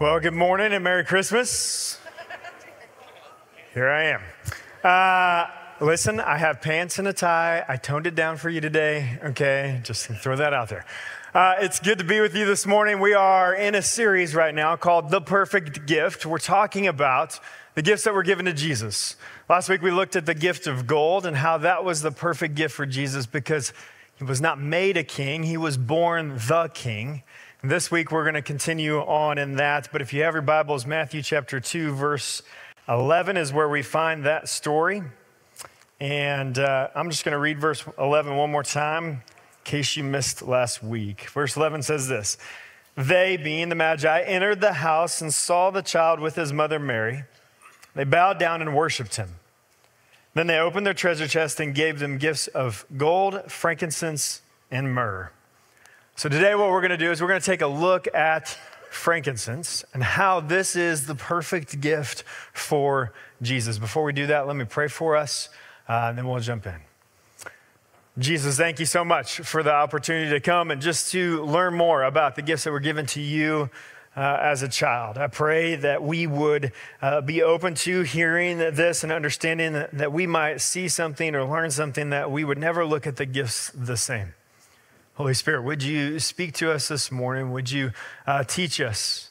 Well, 0.00 0.20
good 0.20 0.32
morning 0.32 0.72
and 0.72 0.84
Merry 0.84 1.04
Christmas. 1.04 1.98
Here 3.74 3.88
I 3.88 4.04
am. 4.04 4.20
Uh, 4.84 5.84
listen, 5.84 6.20
I 6.20 6.36
have 6.36 6.62
pants 6.62 7.00
and 7.00 7.08
a 7.08 7.12
tie. 7.12 7.64
I 7.66 7.78
toned 7.78 8.06
it 8.06 8.14
down 8.14 8.36
for 8.36 8.48
you 8.48 8.60
today, 8.60 9.18
okay? 9.24 9.80
Just 9.82 10.06
throw 10.06 10.36
that 10.36 10.54
out 10.54 10.68
there. 10.68 10.84
Uh, 11.34 11.56
it's 11.58 11.80
good 11.80 11.98
to 11.98 12.04
be 12.04 12.20
with 12.20 12.36
you 12.36 12.44
this 12.44 12.64
morning. 12.64 13.00
We 13.00 13.12
are 13.12 13.52
in 13.52 13.74
a 13.74 13.82
series 13.82 14.36
right 14.36 14.54
now 14.54 14.76
called 14.76 15.10
The 15.10 15.20
Perfect 15.20 15.84
Gift. 15.84 16.24
We're 16.24 16.38
talking 16.38 16.86
about 16.86 17.40
the 17.74 17.82
gifts 17.82 18.04
that 18.04 18.14
were 18.14 18.22
given 18.22 18.44
to 18.44 18.52
Jesus. 18.52 19.16
Last 19.48 19.68
week 19.68 19.82
we 19.82 19.90
looked 19.90 20.14
at 20.14 20.26
the 20.26 20.34
gift 20.34 20.68
of 20.68 20.86
gold 20.86 21.26
and 21.26 21.36
how 21.36 21.58
that 21.58 21.84
was 21.84 22.02
the 22.02 22.12
perfect 22.12 22.54
gift 22.54 22.72
for 22.72 22.86
Jesus 22.86 23.26
because 23.26 23.72
he 24.14 24.22
was 24.22 24.40
not 24.40 24.60
made 24.60 24.96
a 24.96 25.02
king, 25.02 25.42
he 25.42 25.56
was 25.56 25.76
born 25.76 26.38
the 26.46 26.70
king. 26.72 27.24
This 27.64 27.90
week 27.90 28.12
we're 28.12 28.22
going 28.22 28.34
to 28.34 28.42
continue 28.42 28.98
on 28.98 29.36
in 29.36 29.56
that. 29.56 29.88
But 29.90 30.00
if 30.00 30.12
you 30.12 30.22
have 30.22 30.34
your 30.34 30.42
Bibles, 30.42 30.86
Matthew 30.86 31.22
chapter 31.22 31.58
2, 31.58 31.92
verse 31.92 32.40
11 32.88 33.36
is 33.36 33.52
where 33.52 33.68
we 33.68 33.82
find 33.82 34.26
that 34.26 34.48
story. 34.48 35.02
And 35.98 36.56
uh, 36.56 36.90
I'm 36.94 37.10
just 37.10 37.24
going 37.24 37.32
to 37.32 37.38
read 37.40 37.60
verse 37.60 37.82
11 37.98 38.36
one 38.36 38.52
more 38.52 38.62
time 38.62 39.04
in 39.06 39.20
case 39.64 39.96
you 39.96 40.04
missed 40.04 40.40
last 40.40 40.84
week. 40.84 41.30
Verse 41.30 41.56
11 41.56 41.82
says 41.82 42.06
this 42.06 42.38
They, 42.96 43.36
being 43.36 43.70
the 43.70 43.74
Magi, 43.74 44.20
entered 44.20 44.60
the 44.60 44.74
house 44.74 45.20
and 45.20 45.34
saw 45.34 45.72
the 45.72 45.82
child 45.82 46.20
with 46.20 46.36
his 46.36 46.52
mother 46.52 46.78
Mary. 46.78 47.24
They 47.92 48.04
bowed 48.04 48.38
down 48.38 48.62
and 48.62 48.76
worshiped 48.76 49.16
him. 49.16 49.30
Then 50.32 50.46
they 50.46 50.60
opened 50.60 50.86
their 50.86 50.94
treasure 50.94 51.26
chest 51.26 51.58
and 51.58 51.74
gave 51.74 51.98
them 51.98 52.18
gifts 52.18 52.46
of 52.46 52.86
gold, 52.96 53.50
frankincense, 53.50 54.42
and 54.70 54.94
myrrh. 54.94 55.32
So, 56.18 56.28
today, 56.28 56.56
what 56.56 56.70
we're 56.70 56.80
going 56.80 56.90
to 56.90 56.96
do 56.96 57.12
is 57.12 57.22
we're 57.22 57.28
going 57.28 57.40
to 57.40 57.46
take 57.46 57.62
a 57.62 57.68
look 57.68 58.12
at 58.12 58.58
frankincense 58.90 59.84
and 59.94 60.02
how 60.02 60.40
this 60.40 60.74
is 60.74 61.06
the 61.06 61.14
perfect 61.14 61.80
gift 61.80 62.24
for 62.52 63.12
Jesus. 63.40 63.78
Before 63.78 64.02
we 64.02 64.12
do 64.12 64.26
that, 64.26 64.48
let 64.48 64.56
me 64.56 64.64
pray 64.64 64.88
for 64.88 65.16
us, 65.16 65.48
uh, 65.88 66.06
and 66.08 66.18
then 66.18 66.26
we'll 66.26 66.40
jump 66.40 66.66
in. 66.66 66.74
Jesus, 68.18 68.56
thank 68.56 68.80
you 68.80 68.84
so 68.84 69.04
much 69.04 69.38
for 69.42 69.62
the 69.62 69.72
opportunity 69.72 70.28
to 70.32 70.40
come 70.40 70.72
and 70.72 70.82
just 70.82 71.12
to 71.12 71.44
learn 71.44 71.74
more 71.74 72.02
about 72.02 72.34
the 72.34 72.42
gifts 72.42 72.64
that 72.64 72.72
were 72.72 72.80
given 72.80 73.06
to 73.06 73.20
you 73.20 73.70
uh, 74.16 74.38
as 74.40 74.64
a 74.64 74.68
child. 74.68 75.18
I 75.18 75.28
pray 75.28 75.76
that 75.76 76.02
we 76.02 76.26
would 76.26 76.72
uh, 77.00 77.20
be 77.20 77.44
open 77.44 77.76
to 77.76 78.02
hearing 78.02 78.58
this 78.58 79.04
and 79.04 79.12
understanding 79.12 79.74
that, 79.74 79.92
that 79.92 80.12
we 80.12 80.26
might 80.26 80.60
see 80.62 80.88
something 80.88 81.36
or 81.36 81.44
learn 81.44 81.70
something 81.70 82.10
that 82.10 82.28
we 82.28 82.42
would 82.42 82.58
never 82.58 82.84
look 82.84 83.06
at 83.06 83.14
the 83.14 83.24
gifts 83.24 83.70
the 83.72 83.96
same. 83.96 84.34
Holy 85.18 85.34
Spirit, 85.34 85.62
would 85.62 85.82
you 85.82 86.20
speak 86.20 86.52
to 86.52 86.70
us 86.70 86.86
this 86.86 87.10
morning? 87.10 87.50
Would 87.50 87.72
you 87.72 87.90
uh, 88.24 88.44
teach 88.44 88.80
us 88.80 89.30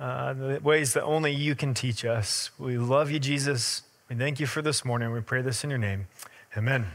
uh, 0.00 0.32
the 0.32 0.60
ways 0.62 0.94
that 0.94 1.02
only 1.02 1.30
you 1.30 1.54
can 1.54 1.74
teach 1.74 2.06
us? 2.06 2.50
We 2.58 2.78
love 2.78 3.10
you, 3.10 3.18
Jesus. 3.18 3.82
We 4.08 4.16
thank 4.16 4.40
you 4.40 4.46
for 4.46 4.62
this 4.62 4.82
morning. 4.82 5.12
We 5.12 5.20
pray 5.20 5.42
this 5.42 5.62
in 5.62 5.68
your 5.68 5.78
name. 5.78 6.06
Amen. 6.56 6.86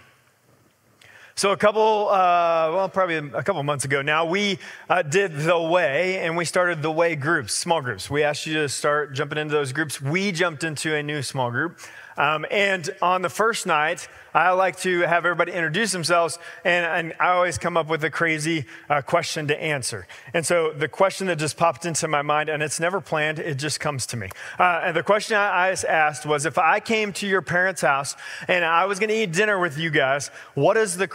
So, 1.35 1.51
a 1.51 1.57
couple, 1.57 2.09
uh, 2.09 2.71
well, 2.73 2.89
probably 2.89 3.15
a 3.15 3.43
couple 3.43 3.63
months 3.63 3.85
ago 3.85 4.01
now, 4.01 4.25
we 4.25 4.59
uh, 4.89 5.01
did 5.01 5.38
The 5.38 5.59
Way 5.59 6.19
and 6.19 6.35
we 6.35 6.43
started 6.43 6.81
The 6.81 6.91
Way 6.91 7.15
groups, 7.15 7.53
small 7.53 7.81
groups. 7.81 8.09
We 8.09 8.23
asked 8.23 8.45
you 8.45 8.55
to 8.55 8.69
start 8.69 9.13
jumping 9.13 9.38
into 9.38 9.53
those 9.53 9.71
groups. 9.71 10.01
We 10.01 10.33
jumped 10.33 10.65
into 10.65 10.93
a 10.93 11.01
new 11.01 11.21
small 11.21 11.49
group. 11.49 11.79
Um, 12.17 12.45
and 12.51 12.89
on 13.01 13.21
the 13.21 13.29
first 13.29 13.65
night, 13.65 14.07
I 14.33 14.51
like 14.51 14.77
to 14.79 15.01
have 15.01 15.25
everybody 15.25 15.51
introduce 15.51 15.91
themselves, 15.91 16.39
and, 16.63 16.85
and 16.85 17.13
I 17.19 17.29
always 17.29 17.57
come 17.57 17.75
up 17.75 17.88
with 17.88 18.03
a 18.03 18.09
crazy 18.09 18.66
uh, 18.89 19.01
question 19.01 19.47
to 19.47 19.61
answer. 19.61 20.07
And 20.33 20.45
so 20.45 20.71
the 20.71 20.88
question 20.88 21.27
that 21.27 21.38
just 21.38 21.57
popped 21.57 21.85
into 21.85 22.07
my 22.07 22.21
mind, 22.21 22.47
and 22.47 22.63
it's 22.63 22.79
never 22.79 23.01
planned, 23.01 23.39
it 23.39 23.55
just 23.55 23.79
comes 23.79 24.05
to 24.07 24.17
me. 24.17 24.29
Uh, 24.57 24.81
and 24.85 24.95
the 24.95 25.03
question 25.03 25.35
I, 25.35 25.71
asked 25.71 26.25
was 26.25 26.45
if 26.45 26.57
I 26.57 26.79
came 26.79 27.13
to 27.13 27.27
your 27.27 27.41
parents' 27.41 27.81
house 27.81 28.16
and 28.47 28.63
I 28.66 28.85
was 28.85 28.99
going 28.99 29.09
to 29.09 29.16
eat 29.16 29.31
dinner 29.31 29.59
with 29.59 29.77
you 29.77 29.89
guys, 29.89 30.29
what 30.53 30.77
is 30.77 30.97
the 30.97 31.07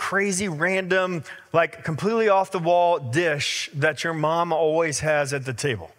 random, 0.48 1.24
like 1.52 1.84
completely 1.84 2.28
off 2.28 2.50
the 2.50 2.58
wall 2.58 2.98
dish 2.98 3.70
that 3.74 4.04
your 4.04 4.14
mom 4.14 4.52
always 4.52 5.00
has 5.00 5.32
at 5.32 5.44
the 5.44 5.52
table? 5.52 5.90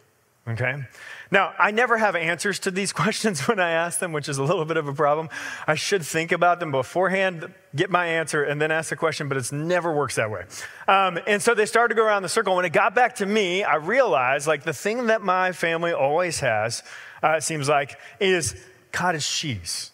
Okay? 0.47 0.83
Now, 1.29 1.53
I 1.59 1.71
never 1.71 1.97
have 1.97 2.15
answers 2.15 2.59
to 2.59 2.71
these 2.71 2.93
questions 3.03 3.47
when 3.47 3.59
I 3.59 3.71
ask 3.71 3.99
them, 3.99 4.13
which 4.13 4.29
is 4.29 4.37
a 4.37 4.43
little 4.43 4.65
bit 4.65 4.77
of 4.77 4.87
a 4.87 4.93
problem. 4.93 5.29
I 5.65 5.75
should 5.75 6.03
think 6.03 6.31
about 6.31 6.59
them 6.59 6.71
beforehand, 6.71 7.53
get 7.75 7.89
my 7.89 8.05
answer, 8.05 8.43
and 8.43 8.61
then 8.61 8.71
ask 8.71 8.89
the 8.89 8.95
question, 8.95 9.27
but 9.27 9.37
it 9.37 9.51
never 9.51 9.93
works 9.93 10.15
that 10.15 10.31
way. 10.31 10.45
Um, 10.87 11.19
and 11.27 11.41
so 11.41 11.53
they 11.53 11.65
started 11.65 11.95
to 11.95 11.99
go 11.99 12.05
around 12.05 12.23
the 12.23 12.29
circle. 12.29 12.55
When 12.55 12.65
it 12.65 12.73
got 12.73 12.95
back 12.95 13.15
to 13.15 13.25
me, 13.25 13.63
I 13.63 13.75
realized 13.75 14.47
like 14.47 14.63
the 14.63 14.73
thing 14.73 15.07
that 15.07 15.21
my 15.21 15.51
family 15.51 15.91
always 15.91 16.39
has, 16.39 16.83
uh, 17.23 17.35
it 17.37 17.43
seems 17.43 17.67
like, 17.67 17.97
is 18.19 18.55
cottage 18.91 19.27
cheese. 19.27 19.91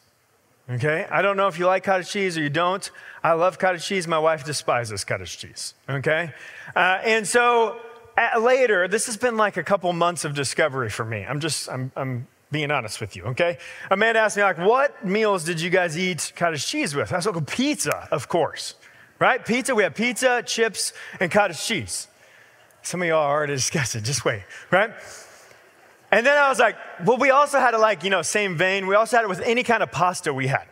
Okay? 0.69 1.05
I 1.11 1.21
don't 1.21 1.35
know 1.35 1.47
if 1.47 1.59
you 1.59 1.65
like 1.65 1.83
cottage 1.83 2.09
cheese 2.09 2.37
or 2.37 2.41
you 2.41 2.49
don't. 2.49 2.89
I 3.23 3.33
love 3.33 3.57
cottage 3.57 3.85
cheese. 3.85 4.07
My 4.07 4.19
wife 4.19 4.43
despises 4.43 5.03
cottage 5.03 5.37
cheese. 5.37 5.73
Okay? 5.89 6.33
Uh, 6.75 6.99
and 7.03 7.27
so 7.27 7.79
later, 8.39 8.87
this 8.87 9.05
has 9.05 9.17
been 9.17 9.37
like 9.37 9.57
a 9.57 9.63
couple 9.63 9.91
months 9.93 10.25
of 10.25 10.35
discovery 10.35 10.89
for 10.89 11.05
me. 11.05 11.25
I'm 11.25 11.39
just, 11.39 11.69
I'm, 11.69 11.91
I'm 11.95 12.27
being 12.51 12.71
honest 12.71 13.01
with 13.01 13.15
you, 13.15 13.23
okay? 13.23 13.57
Amanda 13.91 14.19
asked 14.19 14.37
me, 14.37 14.43
like, 14.43 14.59
what 14.59 15.03
meals 15.05 15.43
did 15.43 15.59
you 15.59 15.69
guys 15.69 15.97
eat 15.97 16.31
cottage 16.35 16.65
cheese 16.65 16.95
with? 16.95 17.11
I 17.11 17.17
was 17.17 17.25
like, 17.25 17.47
pizza, 17.47 18.07
of 18.11 18.29
course, 18.29 18.75
right? 19.19 19.43
Pizza, 19.43 19.75
we 19.75 19.83
have 19.83 19.95
pizza, 19.95 20.43
chips, 20.45 20.93
and 21.19 21.31
cottage 21.31 21.61
cheese. 21.61 22.07
Some 22.81 23.01
of 23.01 23.07
y'all 23.07 23.25
already 23.25 23.55
disgusted, 23.55 24.05
just 24.05 24.23
wait, 24.23 24.43
right? 24.71 24.91
And 26.11 26.25
then 26.25 26.37
I 26.37 26.47
was 26.47 26.59
like, 26.59 26.77
well, 27.05 27.17
we 27.17 27.31
also 27.31 27.59
had 27.59 27.73
it 27.73 27.79
like, 27.79 28.03
you 28.03 28.11
know, 28.11 28.21
same 28.21 28.55
vein. 28.55 28.85
We 28.85 28.93
also 28.93 29.17
had 29.17 29.23
it 29.23 29.29
with 29.29 29.41
any 29.41 29.63
kind 29.63 29.81
of 29.81 29.91
pasta 29.91 30.31
we 30.31 30.45
had. 30.45 30.67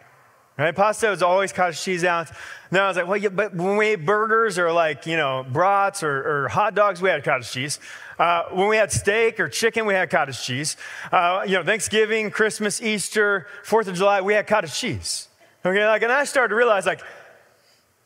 Right? 0.62 0.76
Pasta 0.76 1.10
was 1.10 1.24
always 1.24 1.52
cottage 1.52 1.82
cheese 1.82 2.04
out. 2.04 2.30
Then 2.70 2.84
I 2.84 2.88
was 2.88 2.96
like, 2.96 3.08
well, 3.08 3.18
yeah, 3.18 3.30
but 3.30 3.56
when 3.56 3.78
we 3.78 3.88
ate 3.88 4.06
burgers 4.06 4.60
or 4.60 4.72
like, 4.72 5.08
you 5.08 5.18
know, 5.18 5.44
brats 5.52 6.04
or, 6.04 6.44
or 6.44 6.48
hot 6.50 6.76
dogs, 6.76 7.02
we 7.02 7.10
had 7.10 7.24
cottage 7.24 7.50
cheese. 7.52 7.80
Uh, 8.20 8.44
when 8.52 8.68
we 8.68 8.78
had 8.78 8.92
steak 8.92 9.40
or 9.40 9.50
chicken, 9.50 9.88
we 9.88 9.96
had 9.96 10.12
cottage 10.12 10.40
cheese. 10.40 10.78
Uh, 11.12 11.44
you 11.48 11.54
know, 11.54 11.64
Thanksgiving, 11.64 12.30
Christmas, 12.30 12.80
Easter, 12.80 13.48
Fourth 13.64 13.88
of 13.88 13.96
July, 13.96 14.22
we 14.22 14.36
had 14.36 14.46
cottage 14.46 14.76
cheese. 14.76 15.30
Okay, 15.66 15.84
like, 15.88 16.04
and 16.04 16.12
I 16.12 16.26
started 16.26 16.50
to 16.50 16.56
realize, 16.56 16.86
like, 16.86 17.02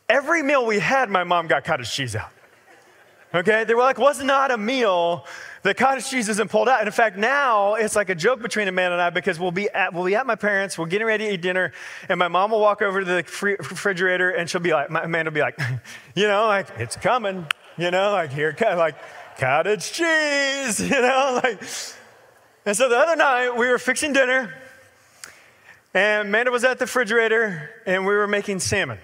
every 0.08 0.42
meal 0.42 0.66
we 0.66 0.80
had, 0.80 1.10
my 1.10 1.26
mom 1.26 1.48
got 1.48 1.66
cottage 1.66 1.92
cheese 1.92 2.16
out. 2.16 2.32
Okay, 3.36 3.66
there 3.66 3.76
were 3.76 3.84
like 3.84 4.00
was 4.00 4.24
not 4.24 4.50
a 4.50 4.58
meal 4.58 5.26
the 5.66 5.74
cottage 5.74 6.08
cheese 6.08 6.30
isn't 6.30 6.52
pulled 6.52 6.70
out. 6.70 6.78
And 6.80 6.88
in 6.88 6.94
fact, 6.94 7.18
now 7.18 7.74
it's 7.74 7.96
like 7.96 8.10
a 8.10 8.16
joke 8.16 8.40
between 8.40 8.68
Amanda 8.68 8.94
and 8.94 9.02
I 9.02 9.10
because 9.10 9.40
we'll 9.40 9.50
be 9.50 9.68
at, 9.72 9.96
we'll 9.96 10.06
be 10.06 10.16
at 10.16 10.28
my 10.28 10.36
parents, 10.36 10.78
we're 10.78 10.86
getting 10.86 11.08
ready 11.08 11.26
to 11.26 11.34
eat 11.34 11.42
dinner, 11.42 11.72
and 12.08 12.20
my 12.20 12.28
mom 12.28 12.52
will 12.52 12.60
walk 12.60 12.84
over 12.84 13.00
to 13.00 13.06
the 13.06 13.26
refrigerator 13.42 14.30
and 14.30 14.48
she'll 14.48 14.62
be 14.62 14.74
like, 14.74 14.92
my, 14.92 15.02
Amanda 15.02 15.32
will 15.32 15.34
be 15.34 15.42
like, 15.42 15.60
you 16.16 16.28
know, 16.28 16.46
like, 16.46 16.68
it's 16.78 16.96
coming, 16.96 17.48
you 17.80 17.90
know, 17.90 18.12
like, 18.12 18.32
here, 18.32 18.56
like, 18.62 18.96
cottage 19.40 19.92
cheese, 19.92 20.80
you 20.88 21.02
know, 21.02 21.42
like. 21.44 21.60
And 22.68 22.78
so 22.78 22.88
the 22.88 22.98
other 22.98 23.16
night 23.16 23.58
we 23.58 23.68
were 23.68 23.80
fixing 23.80 24.14
dinner, 24.14 24.54
and 25.96 26.28
Amanda 26.28 26.52
was 26.52 26.64
at 26.64 26.78
the 26.78 26.86
refrigerator, 26.86 27.72
and 27.88 28.06
we 28.06 28.14
were 28.14 28.28
making 28.28 28.60
salmon. 28.60 29.00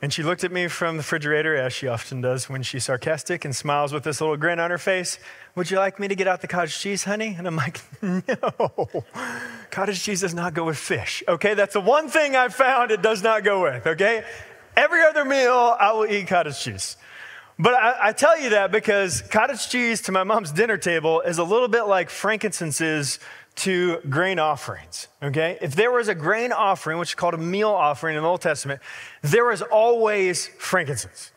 And 0.00 0.12
she 0.12 0.22
looked 0.22 0.44
at 0.44 0.52
me 0.52 0.68
from 0.68 0.96
the 0.96 1.00
refrigerator, 1.00 1.56
as 1.56 1.72
she 1.72 1.88
often 1.88 2.20
does 2.20 2.48
when 2.48 2.62
she's 2.62 2.84
sarcastic, 2.84 3.44
and 3.44 3.54
smiles 3.54 3.92
with 3.92 4.04
this 4.04 4.20
little 4.20 4.36
grin 4.36 4.60
on 4.60 4.70
her 4.70 4.78
face. 4.78 5.18
Would 5.56 5.72
you 5.72 5.78
like 5.78 5.98
me 5.98 6.06
to 6.06 6.14
get 6.14 6.28
out 6.28 6.40
the 6.40 6.46
cottage 6.46 6.78
cheese, 6.78 7.02
honey? 7.02 7.34
And 7.36 7.48
I'm 7.48 7.56
like, 7.56 7.80
No, 8.02 8.88
cottage 9.72 10.00
cheese 10.00 10.20
does 10.20 10.34
not 10.34 10.54
go 10.54 10.64
with 10.64 10.78
fish. 10.78 11.24
Okay, 11.26 11.54
that's 11.54 11.74
the 11.74 11.80
one 11.80 12.08
thing 12.08 12.36
I've 12.36 12.54
found 12.54 12.92
it 12.92 13.02
does 13.02 13.24
not 13.24 13.42
go 13.42 13.62
with. 13.62 13.88
Okay, 13.88 14.22
every 14.76 15.02
other 15.02 15.24
meal 15.24 15.76
I 15.78 15.92
will 15.92 16.06
eat 16.06 16.28
cottage 16.28 16.60
cheese. 16.60 16.96
But 17.58 17.74
I, 17.74 18.10
I, 18.10 18.12
tell 18.12 18.38
you 18.40 18.50
that 18.50 18.70
because 18.70 19.20
cottage 19.20 19.68
cheese 19.68 20.02
to 20.02 20.12
my 20.12 20.22
mom's 20.22 20.52
dinner 20.52 20.76
table 20.76 21.22
is 21.22 21.38
a 21.38 21.44
little 21.44 21.66
bit 21.66 21.88
like 21.88 22.08
frankincense 22.08 22.80
is 22.80 23.18
to 23.58 23.98
grain 24.08 24.38
offerings, 24.38 25.08
okay? 25.22 25.58
If 25.60 25.74
there 25.74 25.90
was 25.90 26.08
a 26.08 26.14
grain 26.14 26.52
offering, 26.52 26.98
which 26.98 27.10
is 27.10 27.14
called 27.14 27.34
a 27.34 27.38
meal 27.38 27.70
offering 27.70 28.16
in 28.16 28.22
the 28.22 28.28
Old 28.28 28.40
Testament, 28.40 28.80
there 29.22 29.44
was 29.44 29.62
always 29.62 30.46
frankincense. 30.46 31.32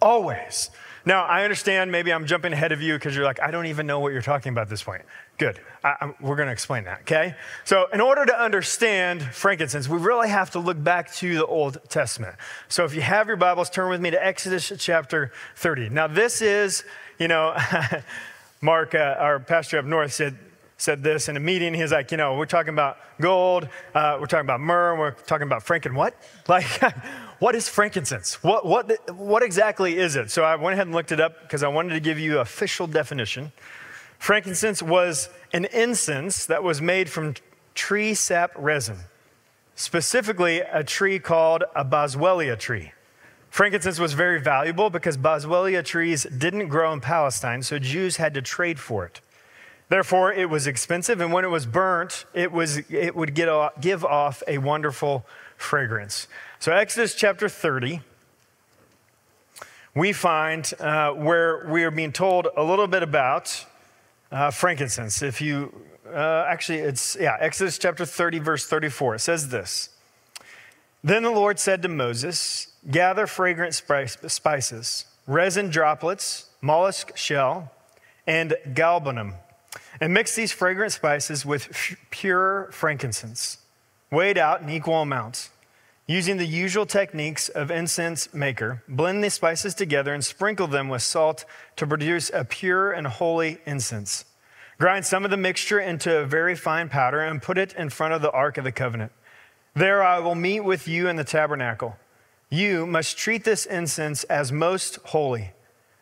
Always. 0.00 0.70
Now, 1.04 1.24
I 1.24 1.44
understand 1.44 1.92
maybe 1.92 2.12
I'm 2.12 2.26
jumping 2.26 2.52
ahead 2.52 2.72
of 2.72 2.82
you 2.82 2.94
because 2.94 3.14
you're 3.14 3.24
like, 3.24 3.40
I 3.40 3.50
don't 3.50 3.66
even 3.66 3.86
know 3.86 4.00
what 4.00 4.12
you're 4.12 4.22
talking 4.22 4.52
about 4.52 4.62
at 4.62 4.68
this 4.68 4.82
point. 4.82 5.02
Good. 5.38 5.58
I, 5.82 6.12
we're 6.20 6.36
going 6.36 6.48
to 6.48 6.52
explain 6.52 6.84
that, 6.84 7.00
okay? 7.02 7.34
So, 7.64 7.86
in 7.92 8.02
order 8.02 8.26
to 8.26 8.38
understand 8.38 9.22
frankincense, 9.22 9.88
we 9.88 9.98
really 9.98 10.28
have 10.28 10.50
to 10.50 10.58
look 10.58 10.82
back 10.82 11.10
to 11.14 11.34
the 11.34 11.46
Old 11.46 11.78
Testament. 11.88 12.36
So, 12.68 12.84
if 12.84 12.94
you 12.94 13.00
have 13.00 13.28
your 13.28 13.36
Bibles, 13.36 13.70
turn 13.70 13.88
with 13.88 14.00
me 14.00 14.10
to 14.10 14.24
Exodus 14.24 14.72
chapter 14.78 15.32
30. 15.56 15.88
Now, 15.88 16.06
this 16.06 16.42
is, 16.42 16.84
you 17.18 17.28
know, 17.28 17.56
Mark, 18.60 18.94
uh, 18.94 19.16
our 19.18 19.40
pastor 19.40 19.78
up 19.78 19.86
north, 19.86 20.12
said 20.12 20.38
said 20.80 21.02
this 21.02 21.28
in 21.28 21.36
a 21.36 21.40
meeting. 21.40 21.74
He's 21.74 21.92
like, 21.92 22.10
you 22.10 22.16
know, 22.16 22.36
we're 22.36 22.46
talking 22.46 22.72
about 22.72 22.96
gold, 23.20 23.68
uh, 23.94 24.16
we're 24.18 24.26
talking 24.26 24.46
about 24.46 24.60
myrrh, 24.60 24.96
we're 24.96 25.10
talking 25.10 25.46
about 25.46 25.64
franken 25.64 25.94
what? 25.94 26.14
Like, 26.48 26.64
what 27.38 27.54
is 27.54 27.68
frankincense? 27.68 28.42
What, 28.42 28.66
what, 28.66 29.14
what 29.14 29.42
exactly 29.42 29.98
is 29.98 30.16
it? 30.16 30.30
So 30.30 30.42
I 30.42 30.56
went 30.56 30.74
ahead 30.74 30.86
and 30.86 30.94
looked 30.96 31.12
it 31.12 31.20
up 31.20 31.42
because 31.42 31.62
I 31.62 31.68
wanted 31.68 31.94
to 31.94 32.00
give 32.00 32.18
you 32.18 32.40
official 32.40 32.86
definition. 32.86 33.52
Frankincense 34.18 34.82
was 34.82 35.28
an 35.52 35.66
incense 35.66 36.46
that 36.46 36.62
was 36.62 36.80
made 36.80 37.08
from 37.08 37.34
tree 37.74 38.14
sap 38.14 38.50
resin, 38.56 38.96
specifically 39.76 40.60
a 40.60 40.82
tree 40.82 41.18
called 41.18 41.62
a 41.76 41.84
boswellia 41.84 42.58
tree. 42.58 42.92
Frankincense 43.48 43.98
was 43.98 44.14
very 44.14 44.40
valuable 44.40 44.90
because 44.90 45.16
boswellia 45.16 45.84
trees 45.84 46.24
didn't 46.24 46.68
grow 46.68 46.92
in 46.92 47.00
Palestine, 47.00 47.62
so 47.62 47.78
Jews 47.78 48.16
had 48.16 48.34
to 48.34 48.42
trade 48.42 48.80
for 48.80 49.04
it. 49.04 49.20
Therefore, 49.90 50.32
it 50.32 50.48
was 50.48 50.66
expensive, 50.66 51.20
and 51.20 51.32
when 51.32 51.44
it 51.44 51.48
was 51.48 51.66
burnt, 51.66 52.24
it, 52.32 52.52
was, 52.52 52.78
it 52.88 53.14
would 53.14 53.34
get, 53.34 53.48
give 53.80 54.04
off 54.04 54.42
a 54.48 54.56
wonderful 54.56 55.26
fragrance. 55.58 56.28
So, 56.60 56.72
Exodus 56.72 57.14
chapter 57.14 57.48
30, 57.48 58.00
we 59.94 60.12
find 60.12 60.72
uh, 60.80 61.10
where 61.10 61.66
we 61.68 61.84
are 61.84 61.90
being 61.90 62.12
told 62.12 62.48
a 62.56 62.62
little 62.62 62.86
bit 62.86 63.02
about 63.02 63.66
uh, 64.32 64.50
frankincense. 64.50 65.22
If 65.22 65.42
you 65.42 65.74
uh, 66.12 66.44
actually, 66.48 66.78
it's, 66.78 67.16
yeah, 67.20 67.36
Exodus 67.40 67.78
chapter 67.78 68.04
30, 68.04 68.38
verse 68.38 68.66
34. 68.66 69.16
It 69.16 69.18
says 69.20 69.48
this 69.48 69.90
Then 71.02 71.22
the 71.22 71.30
Lord 71.30 71.58
said 71.58 71.82
to 71.82 71.88
Moses, 71.88 72.68
Gather 72.90 73.26
fragrant 73.26 73.74
spices, 73.74 75.04
resin 75.26 75.68
droplets, 75.68 76.46
mollusk 76.60 77.16
shell, 77.16 77.72
and 78.26 78.54
galbanum, 78.68 79.34
and 80.00 80.12
mix 80.12 80.34
these 80.34 80.52
fragrant 80.52 80.92
spices 80.92 81.44
with 81.44 81.96
pure 82.10 82.68
frankincense, 82.72 83.58
weighed 84.10 84.38
out 84.38 84.62
in 84.62 84.68
equal 84.68 85.02
amounts. 85.02 85.50
Using 86.06 86.38
the 86.38 86.46
usual 86.46 86.86
techniques 86.86 87.48
of 87.48 87.70
incense 87.70 88.34
maker, 88.34 88.82
blend 88.88 89.22
the 89.22 89.30
spices 89.30 89.74
together 89.74 90.12
and 90.12 90.24
sprinkle 90.24 90.66
them 90.66 90.88
with 90.88 91.02
salt 91.02 91.44
to 91.76 91.86
produce 91.86 92.30
a 92.34 92.44
pure 92.44 92.90
and 92.90 93.06
holy 93.06 93.58
incense. 93.64 94.24
Grind 94.80 95.06
some 95.06 95.24
of 95.24 95.30
the 95.30 95.36
mixture 95.36 95.78
into 95.78 96.18
a 96.18 96.24
very 96.24 96.56
fine 96.56 96.88
powder 96.88 97.20
and 97.20 97.40
put 97.40 97.58
it 97.58 97.74
in 97.74 97.90
front 97.90 98.14
of 98.14 98.22
the 98.22 98.30
Ark 98.32 98.58
of 98.58 98.64
the 98.64 98.72
Covenant. 98.72 99.12
There 99.74 100.02
I 100.02 100.18
will 100.18 100.34
meet 100.34 100.60
with 100.60 100.88
you 100.88 101.06
in 101.06 101.14
the 101.14 101.22
tabernacle. 101.22 101.96
You 102.48 102.86
must 102.86 103.16
treat 103.16 103.44
this 103.44 103.64
incense 103.64 104.24
as 104.24 104.50
most 104.50 104.96
holy. 105.04 105.52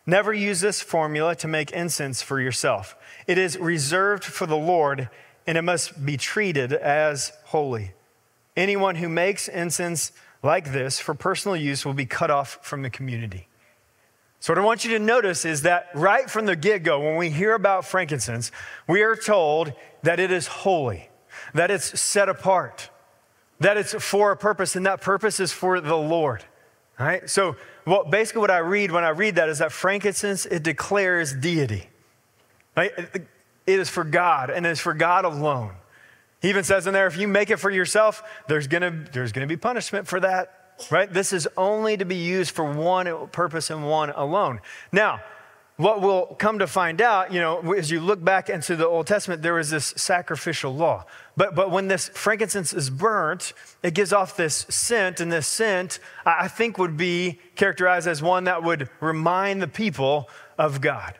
Never 0.09 0.33
use 0.33 0.59
this 0.59 0.81
formula 0.81 1.35
to 1.35 1.47
make 1.47 1.69
incense 1.69 2.23
for 2.23 2.41
yourself. 2.41 2.95
It 3.27 3.37
is 3.37 3.59
reserved 3.59 4.23
for 4.23 4.47
the 4.47 4.57
Lord, 4.57 5.07
and 5.45 5.55
it 5.55 5.61
must 5.61 6.03
be 6.03 6.17
treated 6.17 6.73
as 6.73 7.31
holy. 7.45 7.91
Anyone 8.57 8.95
who 8.95 9.07
makes 9.07 9.47
incense 9.47 10.11
like 10.41 10.71
this 10.71 10.99
for 10.99 11.13
personal 11.13 11.55
use 11.55 11.85
will 11.85 11.93
be 11.93 12.07
cut 12.07 12.31
off 12.31 12.57
from 12.63 12.81
the 12.81 12.89
community. 12.89 13.47
So, 14.39 14.51
what 14.51 14.57
I 14.57 14.65
want 14.65 14.83
you 14.83 14.97
to 14.97 14.99
notice 14.99 15.45
is 15.45 15.61
that 15.61 15.89
right 15.93 16.27
from 16.27 16.47
the 16.47 16.55
get 16.55 16.81
go, 16.81 16.99
when 16.99 17.15
we 17.15 17.29
hear 17.29 17.53
about 17.53 17.85
frankincense, 17.85 18.51
we 18.87 19.03
are 19.03 19.15
told 19.15 19.73
that 20.01 20.19
it 20.19 20.31
is 20.31 20.47
holy, 20.47 21.09
that 21.53 21.69
it's 21.69 21.99
set 22.01 22.29
apart, 22.29 22.89
that 23.59 23.77
it's 23.77 23.93
for 23.93 24.31
a 24.31 24.37
purpose, 24.37 24.75
and 24.75 24.87
that 24.87 25.01
purpose 25.01 25.39
is 25.39 25.53
for 25.53 25.79
the 25.79 25.95
Lord. 25.95 26.45
All 26.99 27.05
right? 27.05 27.29
So, 27.29 27.55
basically, 28.09 28.41
what 28.41 28.51
I 28.51 28.59
read 28.59 28.91
when 28.91 29.03
I 29.03 29.09
read 29.09 29.35
that 29.35 29.49
is 29.49 29.59
that 29.59 29.71
frankincense, 29.71 30.45
it 30.45 30.63
declares 30.63 31.33
deity. 31.33 31.89
Right? 32.75 32.91
It 32.97 33.79
is 33.79 33.89
for 33.89 34.03
God, 34.03 34.49
and 34.49 34.65
it's 34.65 34.81
for 34.81 34.93
God 34.93 35.25
alone. 35.25 35.73
He 36.41 36.49
even 36.49 36.63
says 36.63 36.87
in 36.87 36.93
there, 36.93 37.07
if 37.07 37.17
you 37.17 37.27
make 37.27 37.49
it 37.49 37.57
for 37.57 37.69
yourself, 37.69 38.23
there's 38.47 38.67
gonna, 38.67 39.05
there's 39.11 39.31
gonna 39.31 39.47
be 39.47 39.57
punishment 39.57 40.07
for 40.07 40.19
that 40.21 40.59
right? 40.89 41.11
This 41.11 41.33
is 41.33 41.47
only 41.57 41.97
to 41.97 42.05
be 42.05 42.15
used 42.15 42.51
for 42.51 42.63
one 42.63 43.27
purpose 43.29 43.69
and 43.69 43.87
one 43.87 44.11
alone. 44.11 44.61
Now, 44.91 45.21
what 45.79 46.01
we'll 46.01 46.25
come 46.37 46.59
to 46.59 46.67
find 46.67 47.01
out, 47.01 47.31
you 47.31 47.39
know, 47.39 47.71
as 47.71 47.89
you 47.89 48.01
look 48.01 48.21
back 48.21 48.49
into 48.49 48.75
the 48.75 48.85
Old 48.85 49.07
Testament, 49.07 49.41
there 49.41 49.53
was 49.53 49.69
this 49.69 49.93
sacrificial 49.95 50.75
law. 50.75 51.05
But, 51.37 51.55
but 51.55 51.71
when 51.71 51.87
this 51.87 52.09
frankincense 52.09 52.73
is 52.73 52.89
burnt, 52.89 53.53
it 53.81 53.93
gives 53.93 54.11
off 54.11 54.35
this 54.35 54.65
scent, 54.67 55.21
and 55.21 55.31
this 55.31 55.47
scent, 55.47 55.99
I 56.25 56.49
think, 56.49 56.77
would 56.77 56.97
be 56.97 57.39
characterized 57.55 58.09
as 58.09 58.21
one 58.21 58.43
that 58.43 58.61
would 58.61 58.89
remind 58.99 59.61
the 59.61 59.69
people 59.69 60.27
of 60.57 60.81
God. 60.81 61.13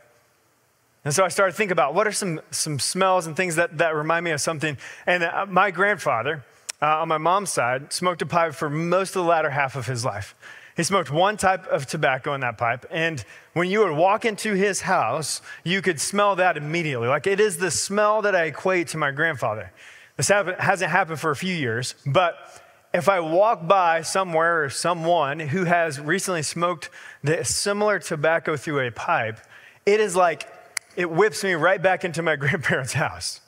And 1.06 1.14
so 1.14 1.24
I 1.24 1.30
started 1.30 1.54
thinking 1.54 1.72
about 1.72 1.94
what 1.94 2.06
are 2.06 2.12
some, 2.12 2.42
some 2.52 2.80
smells 2.80 3.28
and 3.28 3.38
things 3.38 3.56
that, 3.56 3.78
that 3.78 3.96
remind 3.96 4.26
me 4.26 4.32
of 4.32 4.42
something. 4.42 4.78
And 5.08 5.24
uh, 5.24 5.46
my 5.48 5.72
grandfather, 5.72 6.44
uh, 6.82 6.98
on 6.98 7.08
my 7.08 7.18
mom's 7.18 7.50
side, 7.50 7.94
smoked 7.94 8.22
a 8.24 8.26
pipe 8.26 8.54
for 8.54 8.70
most 8.70 9.16
of 9.16 9.24
the 9.24 9.30
latter 9.30 9.52
half 9.52 9.78
of 9.78 9.86
his 9.86 10.04
life. 10.04 10.36
He 10.80 10.84
smoked 10.84 11.12
one 11.12 11.36
type 11.36 11.68
of 11.68 11.88
tobacco 11.88 12.34
in 12.36 12.40
that 12.40 12.58
pipe. 12.58 12.86
And 12.90 13.22
when 13.52 13.70
you 13.70 13.82
would 13.82 13.92
walk 13.92 14.24
into 14.24 14.54
his 14.54 14.80
house, 14.80 15.42
you 15.66 15.82
could 15.82 16.00
smell 16.00 16.38
that 16.38 16.56
immediately. 16.56 17.10
Like 17.10 17.28
it 17.28 17.42
is 17.42 17.58
the 17.58 17.70
smell 17.70 18.22
that 18.22 18.34
I 18.34 18.46
equate 18.46 18.88
to 18.90 18.98
my 18.98 19.12
grandfather. 19.12 19.74
This 20.16 20.30
hasn't 20.30 20.90
happened 20.90 21.20
for 21.20 21.32
a 21.32 21.36
few 21.36 21.54
years, 21.54 21.96
but 22.06 22.64
if 22.94 23.10
I 23.10 23.20
walk 23.20 23.68
by 23.68 24.04
somewhere 24.04 24.64
or 24.64 24.70
someone 24.70 25.42
who 25.42 25.66
has 25.66 26.00
recently 26.00 26.44
smoked 26.44 26.90
the 27.26 27.44
similar 27.44 28.00
tobacco 28.00 28.56
through 28.56 28.88
a 28.88 28.92
pipe, 28.92 29.38
it 29.86 30.00
is 30.00 30.16
like 30.16 30.48
it 30.96 31.12
whips 31.12 31.44
me 31.44 31.56
right 31.56 31.82
back 31.82 32.06
into 32.06 32.22
my 32.22 32.36
grandparents' 32.38 32.94
house. 32.94 33.42